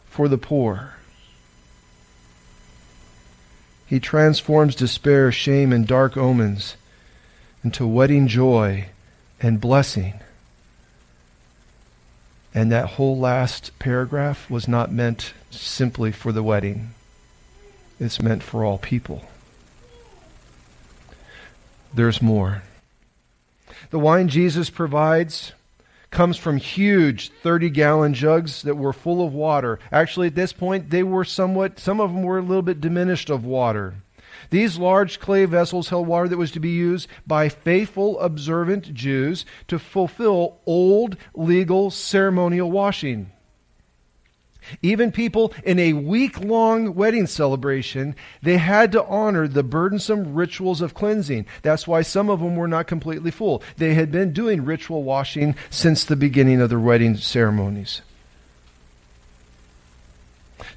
for 0.06 0.28
the 0.28 0.38
poor. 0.38 0.94
He 3.90 3.98
transforms 3.98 4.76
despair, 4.76 5.32
shame, 5.32 5.72
and 5.72 5.84
dark 5.84 6.16
omens 6.16 6.76
into 7.64 7.88
wedding 7.88 8.28
joy 8.28 8.86
and 9.40 9.60
blessing. 9.60 10.20
And 12.54 12.70
that 12.70 12.90
whole 12.90 13.18
last 13.18 13.76
paragraph 13.80 14.48
was 14.48 14.68
not 14.68 14.92
meant 14.92 15.32
simply 15.50 16.12
for 16.12 16.30
the 16.30 16.44
wedding, 16.44 16.94
it's 17.98 18.22
meant 18.22 18.44
for 18.44 18.64
all 18.64 18.78
people. 18.78 19.24
There's 21.92 22.22
more. 22.22 22.62
The 23.90 23.98
wine 23.98 24.28
Jesus 24.28 24.70
provides 24.70 25.50
comes 26.10 26.36
from 26.36 26.56
huge 26.56 27.30
30 27.42 27.70
gallon 27.70 28.14
jugs 28.14 28.62
that 28.62 28.76
were 28.76 28.92
full 28.92 29.24
of 29.24 29.32
water. 29.32 29.78
Actually, 29.92 30.26
at 30.28 30.34
this 30.34 30.52
point, 30.52 30.90
they 30.90 31.02
were 31.02 31.24
somewhat, 31.24 31.78
some 31.78 32.00
of 32.00 32.12
them 32.12 32.22
were 32.22 32.38
a 32.38 32.42
little 32.42 32.62
bit 32.62 32.80
diminished 32.80 33.30
of 33.30 33.44
water. 33.44 33.94
These 34.50 34.78
large 34.78 35.20
clay 35.20 35.44
vessels 35.44 35.90
held 35.90 36.06
water 36.06 36.28
that 36.28 36.36
was 36.36 36.50
to 36.52 36.60
be 36.60 36.70
used 36.70 37.08
by 37.26 37.48
faithful, 37.48 38.18
observant 38.20 38.92
Jews 38.94 39.44
to 39.68 39.78
fulfill 39.78 40.58
old 40.66 41.16
legal 41.34 41.90
ceremonial 41.90 42.70
washing. 42.70 43.30
Even 44.82 45.12
people 45.12 45.52
in 45.64 45.78
a 45.78 45.92
week 45.92 46.40
long 46.40 46.94
wedding 46.94 47.26
celebration, 47.26 48.14
they 48.42 48.56
had 48.58 48.92
to 48.92 49.04
honor 49.04 49.48
the 49.48 49.62
burdensome 49.62 50.34
rituals 50.34 50.80
of 50.80 50.94
cleansing. 50.94 51.46
That's 51.62 51.86
why 51.86 52.02
some 52.02 52.30
of 52.30 52.40
them 52.40 52.56
were 52.56 52.68
not 52.68 52.86
completely 52.86 53.30
full. 53.30 53.62
They 53.76 53.94
had 53.94 54.10
been 54.10 54.32
doing 54.32 54.64
ritual 54.64 55.02
washing 55.02 55.54
since 55.70 56.04
the 56.04 56.16
beginning 56.16 56.60
of 56.60 56.68
their 56.70 56.80
wedding 56.80 57.16
ceremonies. 57.16 58.02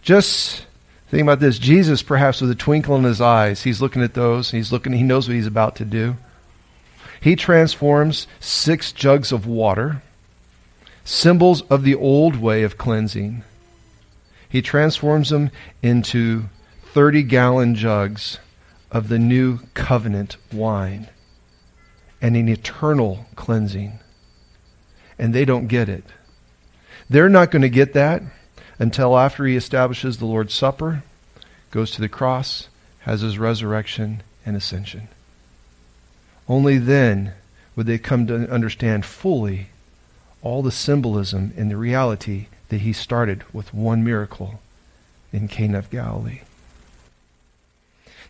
Just 0.01 0.65
think 1.09 1.23
about 1.23 1.39
this 1.39 1.59
Jesus, 1.59 2.03
perhaps 2.03 2.41
with 2.41 2.51
a 2.51 2.55
twinkle 2.55 2.95
in 2.95 3.03
his 3.03 3.21
eyes, 3.21 3.63
he's 3.63 3.81
looking 3.81 4.01
at 4.01 4.13
those, 4.13 4.51
he's 4.51 4.71
looking, 4.71 4.93
he 4.93 5.03
knows 5.03 5.27
what 5.27 5.35
he's 5.35 5.47
about 5.47 5.75
to 5.77 5.85
do. 5.85 6.17
He 7.21 7.37
transforms 7.37 8.27
six 8.41 8.91
jugs 8.91 9.31
of 9.31 9.47
water, 9.47 10.01
symbols 11.05 11.61
of 11.63 11.83
the 11.83 11.95
old 11.95 12.35
way 12.35 12.63
of 12.63 12.77
cleansing 12.77 13.43
he 14.53 14.61
transforms 14.61 15.31
them 15.31 15.49
into 15.81 16.43
30 16.93 17.23
gallon 17.23 17.73
jugs 17.73 18.37
of 18.91 19.07
the 19.07 19.17
new 19.17 19.57
covenant 19.73 20.37
wine 20.53 21.09
and 22.21 22.37
an 22.37 22.47
eternal 22.47 23.25
cleansing. 23.33 23.97
And 25.17 25.33
they 25.33 25.43
don't 25.43 25.65
get 25.65 25.89
it. 25.89 26.03
They're 27.09 27.29
not 27.29 27.49
going 27.49 27.63
to 27.63 27.69
get 27.69 27.93
that 27.93 28.21
until 28.77 29.17
after 29.17 29.43
he 29.47 29.55
establishes 29.55 30.19
the 30.19 30.27
Lord's 30.27 30.53
Supper, 30.53 31.01
goes 31.71 31.89
to 31.89 32.01
the 32.01 32.07
cross, 32.07 32.69
has 32.99 33.21
his 33.21 33.39
resurrection 33.39 34.21
and 34.45 34.55
ascension. 34.55 35.07
Only 36.47 36.77
then 36.77 37.33
would 37.75 37.87
they 37.87 37.97
come 37.97 38.27
to 38.27 38.47
understand 38.51 39.03
fully 39.03 39.69
all 40.43 40.61
the 40.61 40.71
symbolism 40.71 41.55
and 41.57 41.71
the 41.71 41.77
reality 41.77 42.49
that 42.73 42.81
he 42.81 42.91
started 42.91 43.43
with 43.53 43.71
one 43.71 44.03
miracle 44.03 44.59
in 45.31 45.47
Cana 45.47 45.77
of 45.77 45.91
Galilee. 45.91 46.41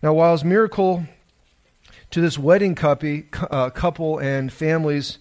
Now, 0.02 0.14
while 0.16 0.34
his 0.34 0.44
miracle 0.44 1.06
to 2.12 2.20
this 2.20 2.38
wedding 2.38 2.78
uh, 2.78 3.70
couple 3.70 4.20
and 4.20 4.52
families 4.52 5.18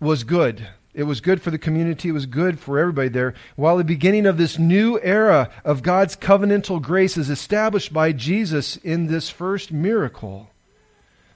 was 0.00 0.24
good, 0.24 0.66
it 0.94 1.02
was 1.02 1.20
good 1.20 1.42
for 1.42 1.50
the 1.50 1.58
community. 1.58 2.08
It 2.08 2.12
was 2.12 2.24
good 2.24 2.58
for 2.58 2.78
everybody 2.78 3.10
there. 3.10 3.34
While 3.54 3.76
the 3.76 3.84
beginning 3.84 4.24
of 4.24 4.38
this 4.38 4.58
new 4.58 4.98
era 5.02 5.50
of 5.62 5.82
God's 5.82 6.16
covenantal 6.16 6.80
grace 6.80 7.18
is 7.18 7.28
established 7.28 7.92
by 7.92 8.12
Jesus 8.12 8.78
in 8.78 9.08
this 9.08 9.28
first 9.28 9.70
miracle, 9.70 10.48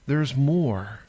there's 0.07 0.35
more. 0.35 1.01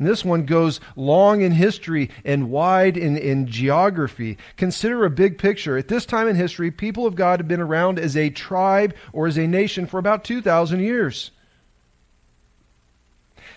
And 0.00 0.08
this 0.08 0.24
one 0.24 0.46
goes 0.46 0.80
long 0.96 1.42
in 1.42 1.52
history 1.52 2.08
and 2.24 2.50
wide 2.50 2.96
in, 2.96 3.18
in 3.18 3.46
geography. 3.46 4.38
Consider 4.56 5.04
a 5.04 5.10
big 5.10 5.36
picture. 5.36 5.76
At 5.76 5.88
this 5.88 6.06
time 6.06 6.26
in 6.26 6.36
history, 6.36 6.70
people 6.70 7.06
of 7.06 7.14
God 7.14 7.38
have 7.38 7.48
been 7.48 7.60
around 7.60 7.98
as 7.98 8.16
a 8.16 8.30
tribe 8.30 8.94
or 9.12 9.26
as 9.26 9.36
a 9.36 9.46
nation 9.46 9.86
for 9.86 9.98
about 9.98 10.24
2,000 10.24 10.80
years 10.80 11.32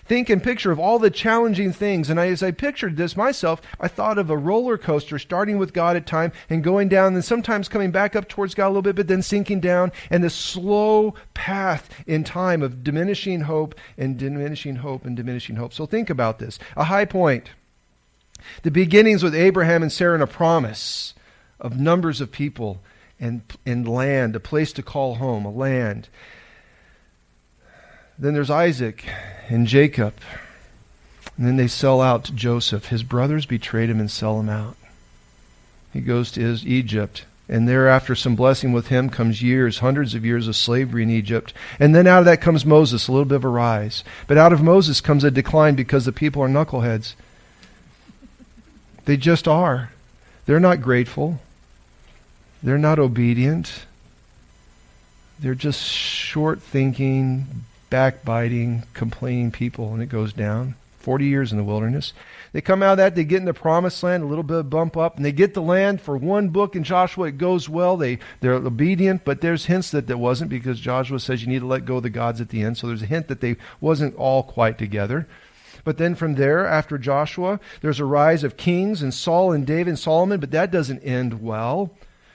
think 0.04 0.28
and 0.30 0.42
picture 0.42 0.70
of 0.70 0.78
all 0.78 0.98
the 0.98 1.10
challenging 1.10 1.72
things. 1.72 2.10
And 2.10 2.18
as 2.20 2.42
I 2.42 2.50
pictured 2.50 2.96
this 2.96 3.16
myself, 3.16 3.60
I 3.80 3.88
thought 3.88 4.18
of 4.18 4.30
a 4.30 4.36
roller 4.36 4.78
coaster 4.78 5.18
starting 5.18 5.58
with 5.58 5.72
God 5.72 5.96
at 5.96 6.06
time 6.06 6.32
and 6.50 6.62
going 6.62 6.88
down, 6.88 7.14
and 7.14 7.24
sometimes 7.24 7.68
coming 7.68 7.90
back 7.90 8.14
up 8.14 8.28
towards 8.28 8.54
God 8.54 8.66
a 8.66 8.68
little 8.68 8.82
bit, 8.82 8.96
but 8.96 9.08
then 9.08 9.22
sinking 9.22 9.60
down, 9.60 9.92
and 10.10 10.22
the 10.22 10.30
slow 10.30 11.14
path 11.34 11.88
in 12.06 12.24
time 12.24 12.62
of 12.62 12.84
diminishing 12.84 13.42
hope 13.42 13.74
and 13.96 14.18
diminishing 14.18 14.76
hope 14.76 15.04
and 15.04 15.16
diminishing 15.16 15.56
hope. 15.56 15.72
So 15.72 15.86
think 15.86 16.10
about 16.10 16.38
this. 16.38 16.58
A 16.76 16.84
high 16.84 17.04
point. 17.04 17.50
The 18.62 18.70
beginnings 18.70 19.22
with 19.22 19.34
Abraham 19.34 19.82
and 19.82 19.90
Sarah 19.90 20.14
and 20.14 20.22
a 20.22 20.26
promise 20.26 21.14
of 21.58 21.78
numbers 21.78 22.20
of 22.20 22.30
people 22.30 22.82
and, 23.18 23.42
and 23.64 23.88
land, 23.88 24.36
a 24.36 24.40
place 24.40 24.72
to 24.74 24.82
call 24.82 25.16
home, 25.16 25.44
a 25.44 25.50
land. 25.50 26.08
Then 28.18 28.34
there's 28.34 28.50
Isaac 28.50 29.04
and 29.48 29.66
Jacob. 29.66 30.14
And 31.36 31.46
then 31.46 31.56
they 31.56 31.66
sell 31.66 32.00
out 32.00 32.24
to 32.24 32.32
Joseph. 32.32 32.86
His 32.86 33.02
brothers 33.02 33.46
betrayed 33.46 33.90
him 33.90 33.98
and 33.98 34.10
sell 34.10 34.38
him 34.38 34.48
out. 34.48 34.76
He 35.92 36.00
goes 36.00 36.30
to 36.32 36.40
his 36.40 36.66
Egypt. 36.66 37.24
And 37.48 37.68
thereafter, 37.68 38.14
some 38.14 38.36
blessing 38.36 38.72
with 38.72 38.88
him 38.88 39.10
comes 39.10 39.42
years, 39.42 39.80
hundreds 39.80 40.14
of 40.14 40.24
years 40.24 40.48
of 40.48 40.56
slavery 40.56 41.02
in 41.02 41.10
Egypt. 41.10 41.52
And 41.78 41.94
then 41.94 42.06
out 42.06 42.20
of 42.20 42.24
that 42.24 42.40
comes 42.40 42.64
Moses, 42.64 43.06
a 43.06 43.12
little 43.12 43.26
bit 43.26 43.36
of 43.36 43.44
a 43.44 43.48
rise. 43.48 44.02
But 44.26 44.38
out 44.38 44.52
of 44.52 44.62
Moses 44.62 45.00
comes 45.00 45.24
a 45.24 45.30
decline 45.30 45.74
because 45.74 46.04
the 46.04 46.12
people 46.12 46.42
are 46.42 46.48
knuckleheads. 46.48 47.14
They 49.04 49.16
just 49.18 49.46
are. 49.46 49.90
They're 50.46 50.60
not 50.60 50.80
grateful. 50.80 51.40
They're 52.62 52.78
not 52.78 52.98
obedient. 52.98 53.84
They're 55.38 55.54
just 55.54 55.82
short 55.82 56.62
thinking, 56.62 57.64
backbiting, 57.90 58.84
complaining 58.94 59.50
people, 59.50 59.92
and 59.92 60.02
it 60.02 60.06
goes 60.06 60.32
down. 60.32 60.74
40 60.98 61.26
years 61.26 61.52
in 61.52 61.58
the 61.58 61.64
wilderness. 61.64 62.14
They 62.52 62.62
come 62.62 62.82
out 62.82 62.92
of 62.92 62.98
that, 62.98 63.14
they 63.14 63.24
get 63.24 63.40
in 63.40 63.44
the 63.44 63.52
promised 63.52 64.02
land, 64.02 64.22
a 64.22 64.26
little 64.26 64.42
bit 64.42 64.56
of 64.56 64.70
bump 64.70 64.96
up, 64.96 65.16
and 65.16 65.24
they 65.24 65.32
get 65.32 65.52
the 65.52 65.60
land 65.60 66.00
for 66.00 66.16
one 66.16 66.48
book 66.48 66.74
in 66.74 66.82
Joshua. 66.82 67.26
It 67.26 67.36
goes 67.36 67.68
well. 67.68 67.96
They, 67.98 68.20
they're 68.40 68.54
obedient, 68.54 69.24
but 69.24 69.42
there's 69.42 69.66
hints 69.66 69.90
that 69.90 70.08
it 70.08 70.18
wasn't 70.18 70.50
because 70.50 70.80
Joshua 70.80 71.20
says 71.20 71.42
you 71.42 71.48
need 71.48 71.58
to 71.58 71.66
let 71.66 71.84
go 71.84 71.98
of 71.98 72.04
the 72.04 72.10
gods 72.10 72.40
at 72.40 72.48
the 72.48 72.62
end. 72.62 72.78
So 72.78 72.86
there's 72.86 73.02
a 73.02 73.06
hint 73.06 73.28
that 73.28 73.42
they 73.42 73.56
wasn't 73.80 74.16
all 74.16 74.42
quite 74.42 74.78
together. 74.78 75.28
But 75.84 75.98
then 75.98 76.14
from 76.14 76.36
there, 76.36 76.66
after 76.66 76.96
Joshua, 76.96 77.60
there's 77.82 78.00
a 78.00 78.06
rise 78.06 78.42
of 78.42 78.56
kings 78.56 79.02
and 79.02 79.12
Saul 79.12 79.52
and 79.52 79.66
David 79.66 79.88
and 79.88 79.98
Solomon, 79.98 80.40
but 80.40 80.52
that 80.52 80.70
doesn't 80.70 81.00
end 81.00 81.42
well. 81.42 81.90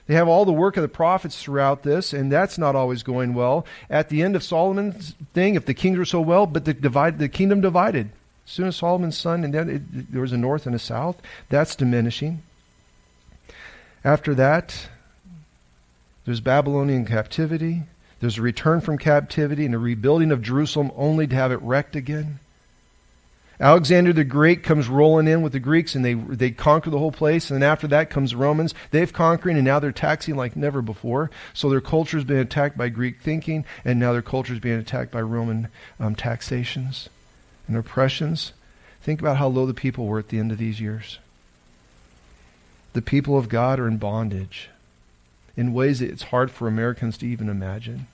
They 0.10 0.16
have 0.16 0.28
all 0.28 0.44
the 0.44 0.52
work 0.52 0.76
of 0.76 0.82
the 0.82 0.88
prophets 0.88 1.40
throughout 1.40 1.84
this, 1.84 2.14
and 2.14 2.32
that's 2.32 2.58
not 2.58 2.76
always 2.76 3.04
going 3.04 3.36
well. 3.36 3.68
At 3.92 4.10
the 4.10 4.24
end 4.24 4.36
of 4.36 4.42
Solomon's 4.42 5.14
thing, 5.36 5.54
if 5.54 5.68
the 5.68 5.76
kings 5.76 6.00
were 6.00 6.04
so 6.04 6.20
well, 6.20 6.48
but 6.48 6.66
the, 6.66 6.74
divide, 6.74 7.20
the 7.20 7.30
kingdom 7.30 7.62
divided. 7.62 8.10
As 8.44 8.52
soon 8.52 8.68
as 8.68 8.76
Solomon's 8.76 9.16
son, 9.16 9.44
and 9.44 9.54
then 9.54 9.70
it, 9.70 10.12
there 10.12 10.22
was 10.22 10.32
a 10.32 10.38
north 10.38 10.66
and 10.66 10.74
a 10.74 10.80
south, 10.80 11.22
that's 11.50 11.76
diminishing. 11.76 12.42
After 14.04 14.34
that, 14.34 14.88
there's 16.26 16.42
Babylonian 16.42 17.06
captivity. 17.06 17.84
There's 18.20 18.40
a 18.40 18.42
return 18.42 18.82
from 18.82 18.98
captivity 18.98 19.64
and 19.64 19.76
a 19.76 19.78
rebuilding 19.78 20.32
of 20.32 20.42
Jerusalem 20.42 20.92
only 20.98 21.28
to 21.28 21.36
have 21.36 21.52
it 21.52 21.62
wrecked 21.62 21.96
again. 21.96 22.40
Alexander 23.62 24.14
the 24.14 24.24
Great 24.24 24.64
comes 24.64 24.88
rolling 24.88 25.28
in 25.28 25.42
with 25.42 25.52
the 25.52 25.60
Greeks 25.60 25.94
and 25.94 26.06
they, 26.06 26.14
they 26.14 26.52
conquer 26.52 26.90
the 26.90 26.98
whole 26.98 27.12
place. 27.12 27.52
And 27.52 27.62
then 27.62 27.70
after 27.70 27.88
that 27.88 28.10
comes 28.10 28.34
Romans. 28.34 28.74
They've 28.92 29.12
conquering 29.12 29.58
and 29.58 29.66
now 29.66 29.80
they're 29.80 29.92
taxing 29.92 30.36
like 30.36 30.56
never 30.56 30.82
before. 30.82 31.30
So 31.54 31.70
their 31.70 31.82
culture 31.82 32.16
has 32.16 32.24
been 32.24 32.38
attacked 32.38 32.78
by 32.78 32.88
Greek 32.88 33.20
thinking 33.20 33.66
and 33.84 34.00
now 34.00 34.14
their 34.14 34.22
culture 34.22 34.54
is 34.54 34.60
being 34.60 34.80
attacked 34.80 35.12
by 35.12 35.22
Roman 35.22 35.68
um, 36.00 36.16
taxations 36.16 37.10
and 37.68 37.76
oppressions. 37.76 38.54
Think 39.02 39.20
about 39.20 39.38
how 39.38 39.48
low 39.48 39.66
the 39.66 39.74
people 39.74 40.06
were 40.06 40.20
at 40.20 40.30
the 40.30 40.40
end 40.40 40.54
of 40.54 40.58
these 40.58 40.80
years. 40.80 41.20
The 42.94 43.02
people 43.02 43.38
of 43.38 43.50
God 43.50 43.78
are 43.80 43.88
in 43.88 43.98
bondage 43.98 44.70
in 45.58 45.74
ways 45.74 46.00
that 46.00 46.10
it's 46.10 46.24
hard 46.24 46.50
for 46.50 46.68
Americans 46.68 47.18
to 47.18 47.28
even 47.28 47.50
imagine. 47.50 48.08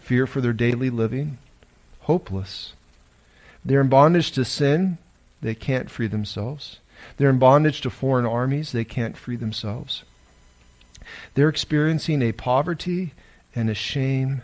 Fear 0.00 0.26
for 0.26 0.40
their 0.40 0.52
daily 0.52 0.90
living, 0.90 1.38
hopeless 2.00 2.72
they're 3.64 3.80
in 3.80 3.88
bondage 3.88 4.32
to 4.32 4.44
sin. 4.44 4.98
They 5.40 5.54
can't 5.54 5.90
free 5.90 6.06
themselves. 6.06 6.78
They're 7.16 7.30
in 7.30 7.38
bondage 7.38 7.80
to 7.82 7.90
foreign 7.90 8.26
armies. 8.26 8.72
They 8.72 8.84
can't 8.84 9.16
free 9.16 9.36
themselves. 9.36 10.04
They're 11.34 11.48
experiencing 11.48 12.22
a 12.22 12.32
poverty 12.32 13.12
and 13.54 13.68
a 13.68 13.74
shame, 13.74 14.42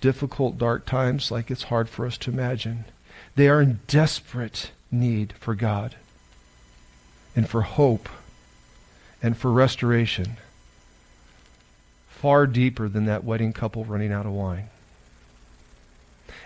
difficult, 0.00 0.58
dark 0.58 0.86
times 0.86 1.30
like 1.30 1.50
it's 1.50 1.64
hard 1.64 1.88
for 1.88 2.06
us 2.06 2.18
to 2.18 2.30
imagine. 2.30 2.84
They 3.36 3.48
are 3.48 3.62
in 3.62 3.80
desperate 3.86 4.72
need 4.90 5.32
for 5.38 5.54
God 5.54 5.96
and 7.34 7.48
for 7.48 7.62
hope 7.62 8.08
and 9.22 9.36
for 9.36 9.50
restoration, 9.52 10.36
far 12.08 12.46
deeper 12.46 12.88
than 12.88 13.04
that 13.06 13.24
wedding 13.24 13.52
couple 13.52 13.84
running 13.84 14.12
out 14.12 14.26
of 14.26 14.32
wine. 14.32 14.68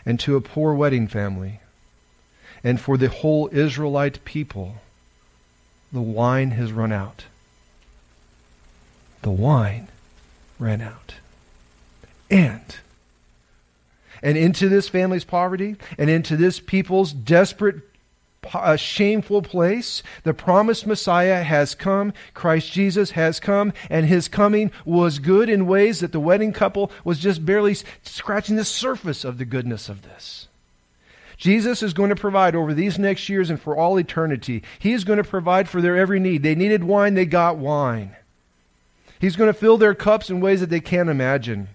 And 0.05 0.21
to 0.21 0.37
a 0.37 0.41
poor 0.41 0.75
wedding 0.75 1.09
family, 1.09 1.61
and 2.67 2.81
for 2.81 2.97
the 2.97 3.09
whole 3.09 3.49
Israelite 3.53 4.25
people, 4.25 4.75
the 5.93 6.01
wine 6.01 6.51
has 6.51 6.73
run 6.73 6.91
out. 6.91 7.27
The 9.23 9.31
wine 9.31 9.87
ran 10.59 10.81
out. 10.81 11.15
And 12.29 12.77
and 14.21 14.37
into 14.37 14.69
this 14.69 14.89
family's 14.89 15.23
poverty 15.23 15.77
and 15.97 16.11
into 16.11 16.37
this 16.37 16.59
people's 16.59 17.13
desperate 17.13 17.83
a 18.53 18.59
uh, 18.59 18.77
shameful 18.77 19.43
place. 19.43 20.03
The 20.25 20.35
promised 20.35 20.89
Messiah 20.89 21.45
has 21.45 21.75
come. 21.77 22.13
Christ 22.35 22.73
Jesus 22.73 23.13
has 23.13 23.39
come, 23.39 23.73
and 23.91 24.07
his 24.07 24.27
coming 24.27 24.73
was 24.85 25.21
good 25.21 25.49
in 25.49 25.67
ways 25.69 26.01
that 26.01 26.11
the 26.11 26.21
wedding 26.21 26.53
couple 26.53 26.91
was 27.05 27.19
just 27.21 27.45
barely 27.47 27.77
scratching 28.03 28.57
the 28.57 28.65
surface 28.65 29.25
of 29.25 29.39
the 29.39 29.45
goodness 29.45 29.89
of 29.89 30.03
this. 30.03 30.47
Jesus 31.37 31.83
is 31.83 31.93
going 31.93 32.11
to 32.11 32.17
provide 32.17 32.55
over 32.55 32.73
these 32.73 32.99
next 32.99 33.29
years 33.29 33.51
and 33.51 33.61
for 33.61 33.77
all 33.77 33.99
eternity. 33.99 34.63
He 34.79 34.93
is 34.93 35.05
going 35.05 35.19
to 35.19 35.25
provide 35.25 35.69
for 35.69 35.83
their 35.83 35.97
every 35.97 36.19
need. 36.19 36.43
They 36.43 36.55
needed 36.55 36.85
wine, 36.85 37.15
they 37.15 37.27
got 37.27 37.59
wine. 37.59 38.17
He's 39.19 39.37
going 39.37 39.53
to 39.53 39.59
fill 39.59 39.79
their 39.79 39.95
cups 39.95 40.31
in 40.31 40.41
ways 40.41 40.61
that 40.61 40.71
they 40.71 40.81
can't 40.81 41.09
imagine. 41.09 41.69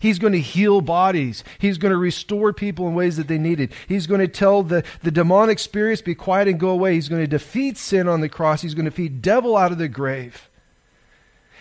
He's 0.00 0.18
going 0.18 0.32
to 0.32 0.40
heal 0.40 0.80
bodies. 0.80 1.42
He's 1.58 1.78
going 1.78 1.92
to 1.92 1.98
restore 1.98 2.52
people 2.52 2.86
in 2.88 2.94
ways 2.94 3.16
that 3.16 3.26
they 3.26 3.38
needed. 3.38 3.72
He's 3.86 4.06
going 4.06 4.20
to 4.20 4.28
tell 4.28 4.62
the, 4.62 4.84
the 5.02 5.10
demonic 5.10 5.58
spirits, 5.58 6.02
be 6.02 6.14
quiet 6.14 6.48
and 6.48 6.60
go 6.60 6.68
away. 6.70 6.94
He's 6.94 7.08
going 7.08 7.22
to 7.22 7.26
defeat 7.26 7.76
sin 7.78 8.06
on 8.06 8.20
the 8.20 8.28
cross. 8.28 8.62
He's 8.62 8.74
going 8.74 8.84
to 8.84 8.90
feed 8.90 9.22
devil 9.22 9.56
out 9.56 9.72
of 9.72 9.78
the 9.78 9.88
grave. 9.88 10.48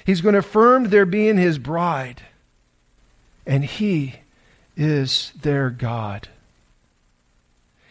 He's 0.05 0.21
going 0.21 0.33
to 0.33 0.39
affirm 0.39 0.89
their 0.89 1.05
being 1.05 1.37
his 1.37 1.57
bride. 1.57 2.23
And 3.45 3.63
he 3.63 4.15
is 4.75 5.31
their 5.41 5.69
God. 5.69 6.27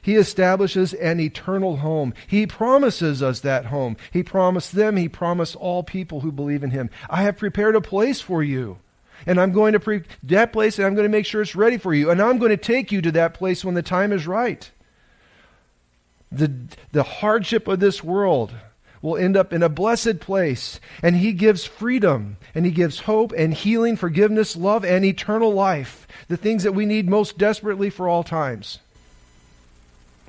He 0.07 0.15
establishes 0.15 0.95
an 0.95 1.19
eternal 1.19 1.79
home. 1.79 2.15
He 2.29 2.47
promises 2.47 3.25
us 3.25 3.41
that 3.41 3.67
home. 3.67 3.97
He 4.13 4.23
promised 4.23 4.71
them, 4.71 4.97
He 4.97 5.09
promised 5.09 5.57
all 5.57 5.83
people 5.83 6.21
who 6.21 6.31
believe 6.31 6.63
in 6.63 6.71
Him. 6.71 6.91
I 7.11 7.25
have 7.25 7.37
prepared 7.37 7.75
a 7.75 7.81
place 7.81 8.21
for 8.21 8.41
you. 8.41 8.79
And 9.27 9.41
I'm 9.41 9.51
going 9.51 9.73
to 9.73 9.81
pre- 9.81 10.05
that 10.23 10.53
place 10.53 10.79
and 10.79 10.87
I'm 10.87 10.95
going 10.95 11.07
to 11.07 11.17
make 11.17 11.27
sure 11.27 11.43
it's 11.43 11.57
ready 11.57 11.77
for 11.77 11.93
you. 11.93 12.09
And 12.09 12.23
I'm 12.23 12.39
going 12.39 12.53
to 12.53 12.57
take 12.57 12.93
you 12.93 13.03
to 13.03 13.11
that 13.11 13.35
place 13.35 13.65
when 13.65 13.75
the 13.75 13.83
time 13.83 14.13
is 14.13 14.29
right. 14.29 14.71
The, 16.31 16.53
the 16.93 17.03
hardship 17.03 17.67
of 17.67 17.81
this 17.81 18.05
world 18.05 18.55
will 19.03 19.17
end 19.17 19.37
up 19.37 19.53
in 19.53 19.65
a 19.65 19.69
blessed 19.69 20.21
place. 20.21 20.79
And 21.03 21.17
He 21.17 21.33
gives 21.33 21.65
freedom, 21.65 22.37
and 22.55 22.65
He 22.65 22.71
gives 22.71 23.01
hope, 23.01 23.33
and 23.37 23.53
healing, 23.53 23.97
forgiveness, 23.97 24.55
love, 24.55 24.85
and 24.85 25.05
eternal 25.05 25.53
life. 25.53 26.07
The 26.29 26.37
things 26.37 26.63
that 26.63 26.77
we 26.77 26.87
need 26.87 27.09
most 27.09 27.39
desperately 27.39 27.91
for 27.91 28.07
all 28.07 28.23
times. 28.23 28.79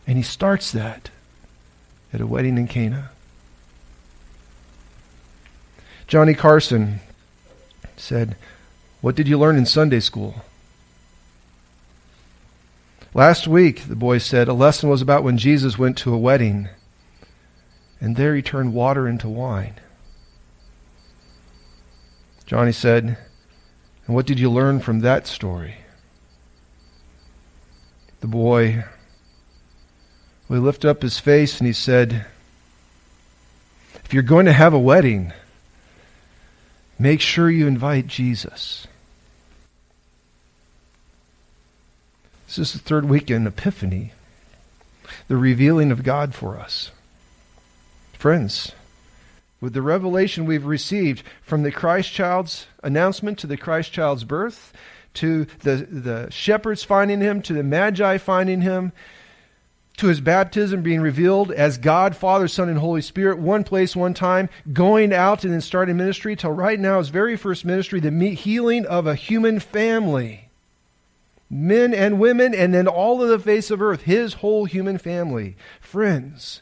And 0.07 0.17
he 0.17 0.23
starts 0.23 0.71
that 0.71 1.09
at 2.13 2.21
a 2.21 2.25
wedding 2.25 2.57
in 2.57 2.67
Cana. 2.67 3.11
Johnny 6.07 6.33
Carson 6.33 7.01
said, 7.97 8.37
What 9.01 9.15
did 9.15 9.27
you 9.27 9.37
learn 9.37 9.57
in 9.57 9.65
Sunday 9.65 9.99
school? 9.99 10.35
Last 13.13 13.47
week, 13.47 13.87
the 13.87 13.95
boy 13.95 14.19
said, 14.19 14.47
a 14.47 14.53
lesson 14.53 14.89
was 14.89 15.01
about 15.01 15.23
when 15.23 15.37
Jesus 15.37 15.77
went 15.77 15.97
to 15.97 16.13
a 16.13 16.17
wedding, 16.17 16.69
and 17.99 18.15
there 18.15 18.35
he 18.35 18.41
turned 18.41 18.73
water 18.73 19.07
into 19.07 19.27
wine. 19.27 19.73
Johnny 22.45 22.71
said, 22.71 23.17
And 24.05 24.15
what 24.15 24.25
did 24.25 24.39
you 24.39 24.49
learn 24.49 24.79
from 24.79 24.99
that 24.99 25.27
story? 25.27 25.77
The 28.21 28.27
boy 28.27 28.85
we 30.49 30.57
lift 30.57 30.85
up 30.85 31.01
his 31.01 31.19
face 31.19 31.59
and 31.59 31.67
he 31.67 31.73
said, 31.73 32.25
If 34.05 34.13
you're 34.13 34.23
going 34.23 34.45
to 34.45 34.53
have 34.53 34.73
a 34.73 34.79
wedding, 34.79 35.33
make 36.97 37.21
sure 37.21 37.49
you 37.49 37.67
invite 37.67 38.07
Jesus. 38.07 38.87
This 42.47 42.57
is 42.59 42.73
the 42.73 42.79
third 42.79 43.09
week 43.09 43.29
in 43.29 43.45
Epiphany, 43.45 44.13
the 45.27 45.35
revealing 45.35 45.91
of 45.91 46.03
God 46.03 46.33
for 46.33 46.57
us. 46.57 46.91
Friends, 48.13 48.71
with 49.59 49.73
the 49.73 49.81
revelation 49.81 50.45
we've 50.45 50.65
received 50.65 51.23
from 51.41 51.63
the 51.63 51.71
Christ 51.71 52.13
child's 52.13 52.67
announcement 52.83 53.37
to 53.39 53.47
the 53.47 53.57
Christ 53.57 53.91
child's 53.91 54.23
birth, 54.23 54.71
to 55.15 55.45
the, 55.59 55.75
the 55.75 56.31
shepherds 56.31 56.83
finding 56.83 57.19
him, 57.19 57.41
to 57.41 57.53
the 57.53 57.63
magi 57.63 58.17
finding 58.17 58.61
him, 58.61 58.93
to 59.97 60.07
his 60.07 60.21
baptism 60.21 60.83
being 60.83 61.01
revealed 61.01 61.51
as 61.51 61.79
God, 61.79 62.15
Father, 62.15 62.47
Son, 62.47 62.69
and 62.69 62.77
Holy 62.77 63.01
Spirit, 63.01 63.39
one 63.39 63.63
place, 63.63 63.95
one 63.95 64.13
time, 64.13 64.47
going 64.71 65.11
out 65.11 65.43
and 65.43 65.51
then 65.51 65.61
starting 65.61 65.97
ministry 65.97 66.35
till 66.35 66.51
right 66.51 66.79
now 66.79 66.99
his 66.99 67.09
very 67.09 67.35
first 67.35 67.65
ministry, 67.65 67.99
the 67.99 68.11
healing 68.35 68.85
of 68.85 69.07
a 69.07 69.15
human 69.15 69.59
family. 69.59 70.49
Men 71.49 71.93
and 71.93 72.19
women, 72.19 72.53
and 72.53 72.73
then 72.73 72.87
all 72.87 73.23
of 73.23 73.29
the 73.29 73.39
face 73.39 73.71
of 73.71 73.81
earth, 73.81 74.03
his 74.03 74.35
whole 74.35 74.65
human 74.65 74.97
family. 74.97 75.55
Friends, 75.81 76.61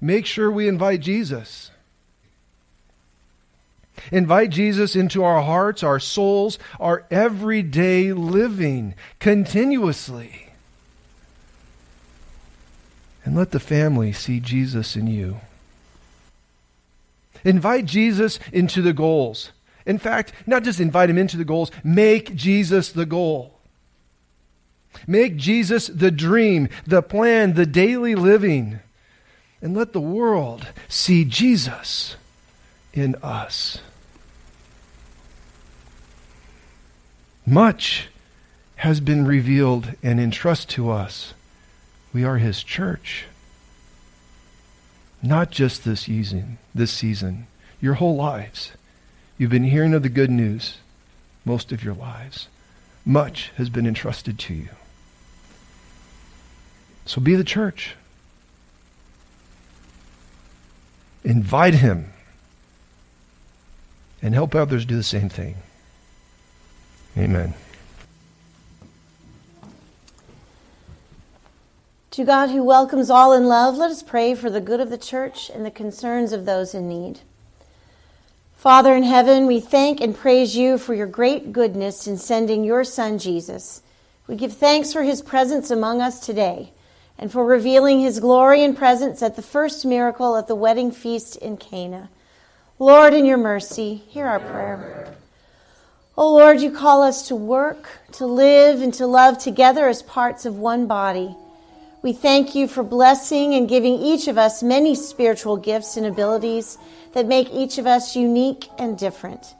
make 0.00 0.26
sure 0.26 0.50
we 0.50 0.68
invite 0.68 1.00
Jesus. 1.00 1.70
Invite 4.12 4.50
Jesus 4.50 4.94
into 4.94 5.24
our 5.24 5.42
hearts, 5.42 5.82
our 5.82 6.00
souls, 6.00 6.58
our 6.78 7.06
everyday 7.10 8.12
living 8.12 8.94
continuously 9.18 10.47
and 13.24 13.36
let 13.36 13.50
the 13.50 13.60
family 13.60 14.12
see 14.12 14.40
Jesus 14.40 14.96
in 14.96 15.06
you. 15.06 15.40
Invite 17.44 17.86
Jesus 17.86 18.38
into 18.52 18.82
the 18.82 18.92
goals. 18.92 19.50
In 19.86 19.98
fact, 19.98 20.32
not 20.46 20.64
just 20.64 20.80
invite 20.80 21.10
him 21.10 21.18
into 21.18 21.36
the 21.36 21.44
goals, 21.44 21.70
make 21.82 22.34
Jesus 22.34 22.92
the 22.92 23.06
goal. 23.06 23.54
Make 25.06 25.36
Jesus 25.36 25.86
the 25.86 26.10
dream, 26.10 26.68
the 26.86 27.02
plan, 27.02 27.54
the 27.54 27.66
daily 27.66 28.14
living. 28.14 28.80
And 29.62 29.76
let 29.76 29.92
the 29.92 30.00
world 30.00 30.66
see 30.88 31.24
Jesus 31.24 32.16
in 32.92 33.14
us. 33.22 33.78
Much 37.46 38.08
has 38.76 39.00
been 39.00 39.24
revealed 39.26 39.94
and 40.02 40.20
entrusted 40.20 40.68
to 40.68 40.90
us 40.90 41.32
we 42.12 42.24
are 42.24 42.38
his 42.38 42.62
church. 42.62 43.26
Not 45.22 45.50
just 45.50 45.84
this 45.84 46.02
season, 46.02 46.58
this 46.74 46.92
season, 46.92 47.46
your 47.80 47.94
whole 47.94 48.16
lives. 48.16 48.72
You've 49.36 49.50
been 49.50 49.64
hearing 49.64 49.94
of 49.94 50.02
the 50.02 50.08
good 50.08 50.30
news 50.30 50.78
most 51.44 51.72
of 51.72 51.82
your 51.84 51.94
lives. 51.94 52.48
Much 53.04 53.52
has 53.56 53.68
been 53.70 53.86
entrusted 53.86 54.38
to 54.38 54.54
you. 54.54 54.68
So 57.06 57.20
be 57.20 57.34
the 57.34 57.44
church. 57.44 57.94
Invite 61.24 61.74
him 61.74 62.12
and 64.20 64.34
help 64.34 64.54
others 64.54 64.84
do 64.84 64.96
the 64.96 65.02
same 65.02 65.28
thing. 65.28 65.56
Amen. 67.16 67.54
To 72.18 72.24
God 72.24 72.50
who 72.50 72.64
welcomes 72.64 73.10
all 73.10 73.32
in 73.32 73.44
love, 73.44 73.76
let 73.76 73.92
us 73.92 74.02
pray 74.02 74.34
for 74.34 74.50
the 74.50 74.60
good 74.60 74.80
of 74.80 74.90
the 74.90 74.98
church 74.98 75.48
and 75.54 75.64
the 75.64 75.70
concerns 75.70 76.32
of 76.32 76.46
those 76.46 76.74
in 76.74 76.88
need. 76.88 77.20
Father 78.56 78.92
in 78.96 79.04
heaven, 79.04 79.46
we 79.46 79.60
thank 79.60 80.00
and 80.00 80.16
praise 80.16 80.56
you 80.56 80.78
for 80.78 80.94
your 80.94 81.06
great 81.06 81.52
goodness 81.52 82.08
in 82.08 82.18
sending 82.18 82.64
your 82.64 82.82
Son 82.82 83.20
Jesus. 83.20 83.82
We 84.26 84.34
give 84.34 84.52
thanks 84.52 84.92
for 84.92 85.04
his 85.04 85.22
presence 85.22 85.70
among 85.70 86.00
us 86.00 86.18
today 86.18 86.72
and 87.16 87.30
for 87.30 87.44
revealing 87.44 88.00
his 88.00 88.18
glory 88.18 88.64
and 88.64 88.76
presence 88.76 89.22
at 89.22 89.36
the 89.36 89.40
first 89.40 89.86
miracle 89.86 90.36
at 90.36 90.48
the 90.48 90.56
wedding 90.56 90.90
feast 90.90 91.36
in 91.36 91.56
Cana. 91.56 92.10
Lord, 92.80 93.14
in 93.14 93.26
your 93.26 93.38
mercy, 93.38 93.94
hear 94.08 94.26
our 94.26 94.40
prayer. 94.40 95.14
O 96.16 96.24
oh 96.24 96.34
Lord, 96.34 96.60
you 96.60 96.72
call 96.72 97.04
us 97.04 97.28
to 97.28 97.36
work, 97.36 97.88
to 98.14 98.26
live, 98.26 98.82
and 98.82 98.92
to 98.94 99.06
love 99.06 99.38
together 99.38 99.86
as 99.86 100.02
parts 100.02 100.44
of 100.44 100.56
one 100.58 100.88
body. 100.88 101.36
We 102.00 102.12
thank 102.12 102.54
you 102.54 102.68
for 102.68 102.84
blessing 102.84 103.54
and 103.54 103.68
giving 103.68 103.94
each 103.94 104.28
of 104.28 104.38
us 104.38 104.62
many 104.62 104.94
spiritual 104.94 105.56
gifts 105.56 105.96
and 105.96 106.06
abilities 106.06 106.78
that 107.12 107.26
make 107.26 107.50
each 107.50 107.76
of 107.78 107.88
us 107.88 108.14
unique 108.14 108.68
and 108.78 108.96
different. 108.96 109.54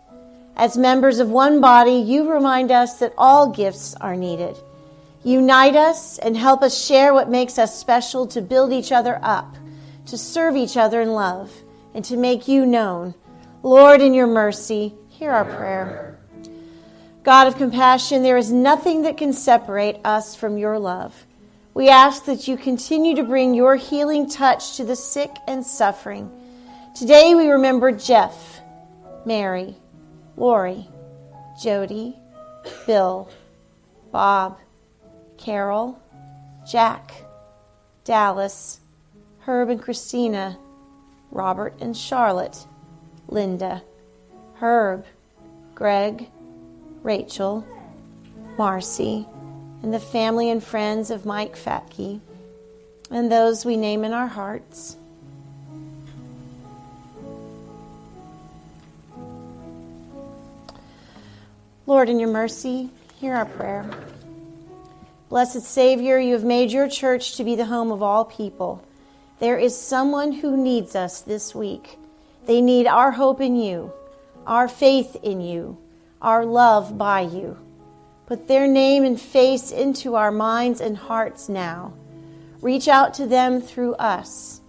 As 0.57 0.79
members 0.79 1.19
of 1.19 1.31
one 1.31 1.61
body, 1.61 1.95
you 1.95 2.31
remind 2.31 2.71
us 2.71 3.01
that 3.01 3.13
all 3.19 3.51
gifts 3.51 3.95
are 3.97 4.15
needed. 4.15 4.57
Unite 5.25 5.75
us 5.75 6.19
and 6.19 6.37
help 6.37 6.63
us 6.63 6.81
share 6.81 7.13
what 7.13 7.29
makes 7.29 7.59
us 7.59 7.79
special 7.79 8.25
to 8.29 8.41
build 8.41 8.73
each 8.73 8.93
other 8.93 9.19
up, 9.21 9.57
to 10.07 10.17
serve 10.17 10.55
each 10.55 10.77
other 10.77 11.01
in 11.01 11.13
love, 11.13 11.53
and 11.93 12.05
to 12.05 12.17
make 12.17 12.47
you 12.47 12.65
known. 12.65 13.15
Lord, 13.65 14.01
in 14.01 14.15
your 14.15 14.29
mercy, 14.29 14.95
hear 15.09 15.33
our 15.33 15.45
prayer. 15.45 16.21
God 17.25 17.49
of 17.49 17.57
compassion, 17.57 18.23
there 18.23 18.37
is 18.37 18.53
nothing 18.53 19.03
that 19.03 19.17
can 19.17 19.33
separate 19.33 19.97
us 20.05 20.37
from 20.37 20.57
your 20.57 20.79
love. 20.79 21.27
We 21.79 21.91
ask 21.91 22.25
that 22.25 22.49
you 22.49 22.57
continue 22.57 23.15
to 23.15 23.23
bring 23.23 23.55
your 23.55 23.77
healing 23.77 24.29
touch 24.29 24.79
to 24.79 24.85
the 24.85 24.97
sick 24.97 25.31
and 25.47 25.65
suffering. 25.65 26.29
Today 26.93 27.37
we 27.37 27.51
remember 27.51 27.93
Jeff, 27.93 28.61
Mary, 29.25 29.77
Lori, 30.37 30.89
Jody, 31.63 32.17
Bill, 32.85 33.31
Bob, 34.11 34.59
Carol, 35.37 36.03
Jack, 36.69 37.13
Dallas, 38.03 38.81
Herb 39.47 39.69
and 39.69 39.81
Christina, 39.81 40.59
Robert 41.31 41.75
and 41.81 41.97
Charlotte, 41.97 42.67
Linda, 43.29 43.85
Herb, 44.55 45.07
Greg, 45.77 46.29
Rachel, 47.05 47.65
Marcy, 48.59 49.29
and 49.83 49.93
the 49.93 50.01
family 50.01 50.51
and 50.51 50.63
friends 50.63 51.11
of 51.11 51.25
Mike 51.25 51.57
Fatke, 51.57 52.21
and 53.11 53.31
those 53.31 53.65
we 53.65 53.77
name 53.77 54.05
in 54.05 54.13
our 54.13 54.27
hearts. 54.27 54.97
Lord, 61.87 62.11
in 62.11 62.21
your 62.21 62.29
mercy, 62.29 62.91
hear 63.19 63.35
our 63.35 63.47
prayer. 63.47 63.89
Blessed 65.31 65.63
Savior, 65.63 66.19
you 66.19 66.35
have 66.35 66.45
made 66.45 66.71
your 66.71 66.89
church 66.89 67.37
to 67.37 67.45
be 67.45 67.55
the 67.55 67.65
home 67.65 67.91
of 67.91 68.03
all 68.03 68.25
people. 68.25 68.85
There 69.41 69.59
is 69.59 69.79
someone 69.79 70.33
who 70.33 70.57
needs 70.57 70.97
us 70.97 71.21
this 71.21 71.55
week. 71.55 71.99
They 72.47 72.61
need 72.61 72.87
our 72.87 73.13
hope 73.13 73.41
in 73.41 73.57
you, 73.57 73.93
our 74.47 74.69
faith 74.69 75.17
in 75.23 75.41
you, 75.41 75.79
our 76.21 76.45
love 76.45 76.99
by 76.99 77.21
you. 77.21 77.57
Put 78.29 78.47
their 78.47 78.69
name 78.69 79.05
and 79.05 79.19
face 79.19 79.71
into 79.71 80.15
our 80.15 80.31
minds 80.31 80.83
and 80.83 80.99
hearts 80.99 81.49
now. 81.49 81.95
Reach 82.61 82.87
out 82.87 83.15
to 83.15 83.27
them 83.27 83.63
through 83.63 83.95
us. 83.95 84.61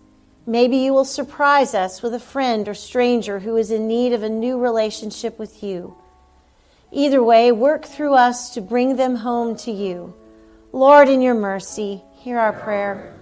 Maybe 0.48 0.78
you 0.78 0.93
will 0.93 1.04
surprise 1.04 1.76
us 1.76 2.02
with 2.02 2.13
a 2.13 2.22
friend 2.22 2.69
or 2.69 2.74
stranger 2.74 3.39
who 3.39 3.58
is 3.58 3.69
in 3.69 3.86
need 3.86 4.13
of 4.13 4.24
a 4.24 4.30
new 4.30 4.58
relationship 4.58 5.38
with 5.38 5.62
you. 5.62 5.98
Either 6.93 7.22
way, 7.22 7.52
work 7.52 7.84
through 7.84 8.13
us 8.13 8.54
to 8.54 8.62
bring 8.62 8.95
them 8.95 9.15
home 9.15 9.58
to 9.58 9.72
you. 9.72 10.13
Lord, 10.72 11.10
in 11.10 11.22
your 11.22 11.36
mercy, 11.36 12.02
hear 12.13 12.39
our 12.39 12.54
prayer. 12.54 13.13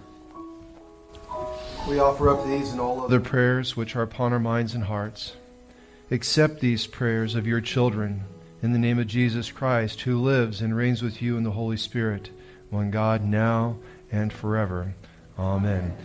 We 1.89 1.97
offer 1.97 2.30
up 2.30 2.45
these 2.45 2.73
and 2.73 2.80
all 2.80 3.02
other 3.02 3.19
prayers 3.19 3.76
which 3.76 3.95
are 3.95 4.04
upon 4.04 4.34
our 4.34 4.39
minds 4.39 4.76
and 4.76 4.84
hearts. 4.84 5.34
Accept 6.12 6.60
these 6.60 6.86
prayers 6.86 7.34
of 7.34 7.47
your 7.47 7.60
children 7.60 8.26
in 8.62 8.74
the 8.74 8.80
name 8.80 9.00
of 9.00 9.08
Jesus 9.08 9.52
Christ, 9.52 10.02
who 10.02 10.22
lives 10.22 10.62
and 10.62 10.76
reigns 10.76 11.02
with 11.02 11.22
you 11.22 11.38
in 11.38 11.43
the 11.43 11.52
Holy 11.52 11.78
Spirit, 11.78 12.32
one 12.70 12.91
God, 12.91 13.24
now 13.24 13.78
and 14.12 14.32
forever. 14.32 14.96
Amen. 15.38 15.96